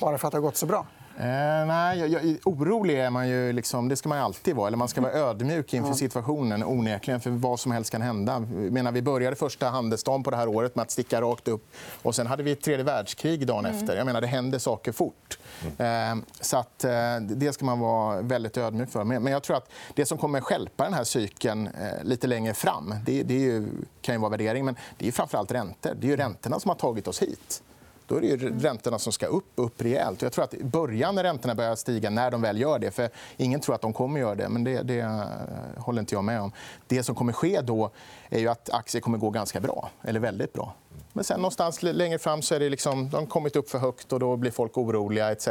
Bara 0.00 0.18
för 0.18 0.28
att 0.28 0.32
det 0.32 0.38
har 0.38 0.42
gått 0.42 0.56
så 0.56 0.66
bra? 0.66 0.86
Eh, 1.16 1.66
nej, 1.66 1.98
jag, 1.98 2.08
jag, 2.08 2.36
orolig 2.44 2.98
är 2.98 3.10
man 3.10 3.28
ju. 3.28 3.52
Liksom, 3.52 3.88
det 3.88 3.96
ska 3.96 4.08
man 4.08 4.18
alltid 4.18 4.56
vara. 4.56 4.66
Eller 4.66 4.76
man 4.76 4.88
ska 4.88 5.00
vara 5.00 5.12
ödmjuk 5.12 5.74
inför 5.74 5.92
situationen. 5.92 6.64
Onekligen, 6.64 7.20
för 7.20 7.30
vad 7.30 7.60
som 7.60 7.72
helst 7.72 7.90
kan 7.90 8.02
hända. 8.02 8.40
menar, 8.40 8.92
vi 8.92 9.02
började 9.02 9.36
första 9.36 9.68
handelsdagen 9.68 10.22
på 10.22 10.30
det 10.30 10.36
här 10.36 10.48
året 10.48 10.76
med 10.76 10.82
att 10.82 10.90
sticka 10.90 11.20
rakt 11.20 11.48
upp. 11.48 11.66
Och 12.02 12.14
sen 12.14 12.26
hade 12.26 12.42
vi 12.42 12.52
ett 12.52 12.62
tredje 12.62 12.84
världskrig 12.84 13.46
dagen 13.46 13.66
mm. 13.66 13.78
efter. 13.78 13.96
Jag 13.96 14.06
menar, 14.06 14.20
det 14.20 14.26
händer 14.26 14.58
saker 14.58 14.92
fort. 14.92 15.38
Mm. 15.78 16.18
Eh, 16.18 16.24
så 16.40 16.56
att, 16.56 16.84
eh, 16.84 17.16
det 17.20 17.52
ska 17.52 17.64
man 17.64 17.80
vara 17.80 18.20
väldigt 18.20 18.56
ödmjuk 18.56 18.90
för. 18.90 19.04
Men, 19.04 19.22
men 19.22 19.32
jag 19.32 19.42
tror 19.42 19.56
att 19.56 19.70
det 19.94 20.06
som 20.06 20.18
kommer 20.18 20.40
skälpa 20.40 20.84
den 20.84 20.94
här 20.94 21.04
cykeln 21.04 21.66
eh, 21.66 22.04
lite 22.04 22.26
längre 22.26 22.54
fram 22.54 22.94
det, 23.06 23.22
det 23.22 23.34
ju, 23.34 23.68
kan 24.00 24.14
ju 24.14 24.20
vara 24.20 24.30
värdering, 24.30 24.64
men 24.64 24.76
det 24.98 25.08
är 25.08 25.12
framför 25.12 25.38
allt 25.38 25.52
räntor. 25.52 25.94
Det 26.00 26.06
är 26.06 26.10
ju 26.10 26.16
räntorna 26.16 26.60
som 26.60 26.68
har 26.68 26.76
tagit 26.76 27.08
oss 27.08 27.22
hit. 27.22 27.62
Då 28.06 28.16
är 28.16 28.20
det 28.20 28.26
ju 28.26 28.58
räntorna 28.58 28.98
som 28.98 29.12
ska 29.12 29.26
upp, 29.26 29.52
upp 29.54 29.82
rejält. 29.82 30.22
Jag 30.22 30.32
tror 30.32 30.44
att 30.44 30.54
i 30.54 30.64
början 30.64 31.14
när 31.14 31.22
räntorna 31.22 31.54
börjar 31.54 31.76
stiga, 31.76 32.10
när 32.10 32.30
de 32.30 32.42
väl 32.42 32.60
gör 32.60 32.78
det... 32.78 32.90
för 32.90 33.10
Ingen 33.36 33.60
tror 33.60 33.74
att 33.74 33.80
de 33.80 33.92
kommer 33.92 34.20
göra 34.20 34.34
det, 34.34 34.48
men 34.48 34.64
det, 34.64 34.82
det 34.82 35.28
håller 35.76 36.00
inte 36.00 36.14
jag 36.14 36.24
med 36.24 36.40
om. 36.40 36.52
Det 36.86 37.02
som 37.02 37.14
kommer 37.14 37.32
ske 37.32 37.60
då 37.60 37.90
är 38.28 38.38
ju 38.38 38.48
att 38.48 38.70
aktier 38.70 39.02
kommer 39.02 39.18
gå 39.18 39.30
ganska 39.30 39.60
bra, 39.60 39.90
eller 40.02 40.20
väldigt 40.20 40.52
bra. 40.52 40.74
Men 41.16 41.24
sen 41.24 41.40
någonstans 41.40 41.82
längre 41.82 42.18
fram 42.18 42.42
så 42.42 42.54
är 42.54 42.60
det 42.60 42.68
liksom, 42.68 43.10
de 43.10 43.16
har 43.16 43.26
kommit 43.26 43.56
upp 43.56 43.70
för 43.70 43.78
högt 43.78 44.12
och 44.12 44.20
då 44.20 44.36
blir 44.36 44.50
folk 44.50 44.78
oroliga. 44.78 45.32
Etc. 45.32 45.48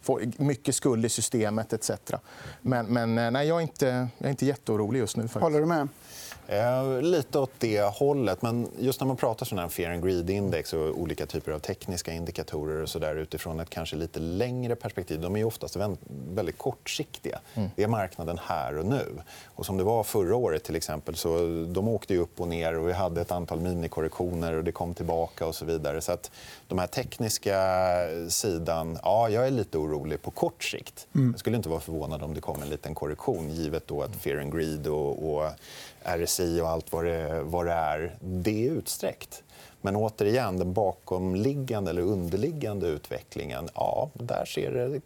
Får 0.00 0.22
mycket 0.36 0.74
skuld 0.74 1.04
i 1.04 1.08
systemet. 1.08 1.72
Etc. 1.72 1.90
Men, 2.60 2.86
men 2.86 3.18
eh, 3.18 3.30
nej, 3.30 3.48
jag, 3.48 3.58
är 3.58 3.62
inte, 3.62 4.08
jag 4.18 4.26
är 4.26 4.30
inte 4.30 4.46
jätteorolig 4.46 4.98
just 4.98 5.16
nu. 5.16 5.22
Faktiskt. 5.22 5.42
Håller 5.42 5.60
du 5.60 5.66
med? 5.66 5.88
Eh, 6.48 7.02
lite 7.02 7.38
åt 7.38 7.50
det 7.58 7.80
hållet. 7.80 8.42
Men 8.42 8.68
just 8.78 9.00
när 9.00 9.06
man 9.06 9.16
pratar 9.16 9.56
här 9.56 9.68
fear 9.68 9.92
and 9.92 10.04
greed 10.04 10.30
index 10.30 10.72
och 10.72 11.00
olika 11.00 11.26
typer 11.26 11.52
av 11.52 11.58
tekniska 11.58 12.12
indikatorer 12.12 12.82
och 12.82 12.88
så 12.88 12.98
där, 12.98 13.16
utifrån 13.16 13.60
ett 13.60 13.70
kanske 13.70 13.96
lite 13.96 14.20
längre 14.20 14.76
perspektiv, 14.76 15.20
de 15.20 15.36
är 15.36 15.44
oftast 15.44 15.76
väldigt 16.08 16.58
kortsiktiga. 16.58 17.38
Mm. 17.54 17.70
Det 17.76 17.82
är 17.82 17.88
marknaden 17.88 18.38
här 18.42 18.78
och 18.78 18.86
nu. 18.86 19.18
Och 19.44 19.66
som 19.66 19.76
det 19.76 19.84
var 19.84 20.04
förra 20.04 20.36
året, 20.36 20.64
till 20.64 20.76
exempel, 20.76 21.16
så 21.16 21.38
de 21.68 21.88
åkte 21.88 22.16
upp 22.16 22.40
och 22.40 22.48
ner 22.48 22.78
och 22.78 22.88
vi 22.88 22.92
hade 22.92 23.20
ett 23.20 23.32
antal 23.32 23.60
minikorrektioner 23.60 24.52
och 24.52 24.64
det 24.64 24.72
kom 24.72 24.94
tillbaka 24.94 25.46
och 25.46 25.54
så 25.54 25.64
vidare. 25.64 26.00
Så 26.00 26.12
att 26.12 26.30
de 26.68 26.78
här 26.78 26.86
tekniska 26.86 27.56
sidan, 28.28 28.98
ja, 29.02 29.28
jag 29.28 29.46
är 29.46 29.50
lite 29.50 29.78
orolig 29.78 30.22
på 30.22 30.30
kort 30.30 30.64
sikt. 30.64 31.06
Mm. 31.14 31.30
Jag 31.30 31.40
skulle 31.40 31.56
inte 31.56 31.68
vara 31.68 31.80
förvånad 31.80 32.22
om 32.22 32.34
det 32.34 32.40
kom 32.40 32.62
en 32.62 32.68
liten 32.68 32.94
korrektion 32.94 33.50
givet 33.50 33.86
då 33.86 34.02
att 34.02 34.16
fear 34.16 34.38
and 34.38 34.52
greed 34.52 34.86
och, 34.86 35.34
och 35.34 35.50
RSI 36.06 36.60
och 36.60 36.68
allt 36.68 36.92
vad 36.92 37.04
det, 37.04 37.42
vad 37.42 37.66
det 37.66 37.72
är, 37.72 38.16
det 38.20 38.66
är 38.66 38.70
utsträckt. 38.70 39.42
Men 39.80 39.96
återigen, 39.96 40.58
den 40.58 40.72
bakomliggande 40.72 41.90
eller 41.90 42.02
underliggande 42.02 42.86
utvecklingen 42.86 43.68
ja, 43.74 44.10
där 44.14 44.44
ser 44.44 44.70
det 44.70 45.00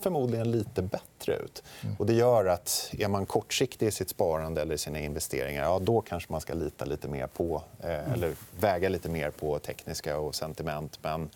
förmodligen 0.00 0.50
lite 0.50 0.82
bättre 0.82 1.36
ut. 1.36 1.62
Mm. 1.82 1.96
Och 1.98 2.06
det 2.06 2.12
gör 2.12 2.46
att 2.46 2.94
är 2.98 3.08
man 3.08 3.26
kortsiktig 3.26 3.86
i 3.86 3.90
sitt 3.90 4.08
sparande 4.08 4.62
eller 4.62 4.76
sina 4.76 4.98
investeringar 4.98 5.62
ja, 5.62 5.78
då 5.78 6.00
kanske 6.00 6.32
man 6.32 6.40
ska 6.40 6.54
lita 6.54 6.84
lite 6.84 7.08
mer 7.08 7.26
på, 7.26 7.62
eh, 7.80 7.90
mm. 7.90 8.12
eller 8.12 8.34
väga 8.60 8.88
lite 8.88 9.08
mer 9.08 9.30
på 9.30 9.58
tekniska 9.58 10.18
och 10.18 10.34
sentiment. 10.34 10.98
Men 11.02 11.30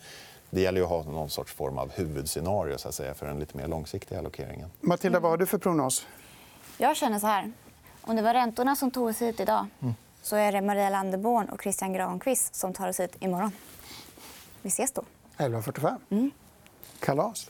det 0.49 0.61
gäller 0.61 0.81
att 0.81 0.89
ha 0.89 1.03
någon 1.03 1.29
sorts 1.29 1.53
form 1.53 1.77
av 1.77 1.91
huvudscenario 1.91 2.77
så 2.77 2.87
att 2.87 2.95
säga, 2.95 3.13
för 3.13 3.25
den 3.25 3.39
lite 3.39 3.57
mer 3.57 3.67
långsiktiga 3.67 4.19
allokeringen. 4.19 4.69
Matilda, 4.81 5.19
vad 5.19 5.31
har 5.31 5.37
du 5.37 5.45
för 5.45 5.57
prognos? 5.57 6.07
Jag 6.77 6.97
känner 6.97 7.19
så 7.19 7.27
här. 7.27 7.51
Om 8.07 8.15
det 8.15 8.21
var 8.21 8.33
räntorna 8.33 8.75
som 8.75 8.91
tog 8.91 9.07
oss 9.07 9.21
hit 9.21 9.39
idag 9.39 9.67
mm. 9.81 9.95
så 10.21 10.35
är 10.35 10.51
det 10.51 10.61
Maria 10.61 10.89
Landerborn 10.89 11.49
och 11.49 11.61
Christian 11.61 11.93
Granqvist 11.93 12.55
som 12.55 12.73
tar 12.73 12.89
oss 12.89 12.99
hit 12.99 13.15
imorgon. 13.19 13.51
Vi 14.61 14.67
ses 14.67 14.91
då. 14.91 15.03
11.45. 15.37 15.97
Mm. 16.09 16.31
Kalas. 16.99 17.49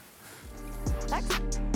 Tack. 1.10 1.67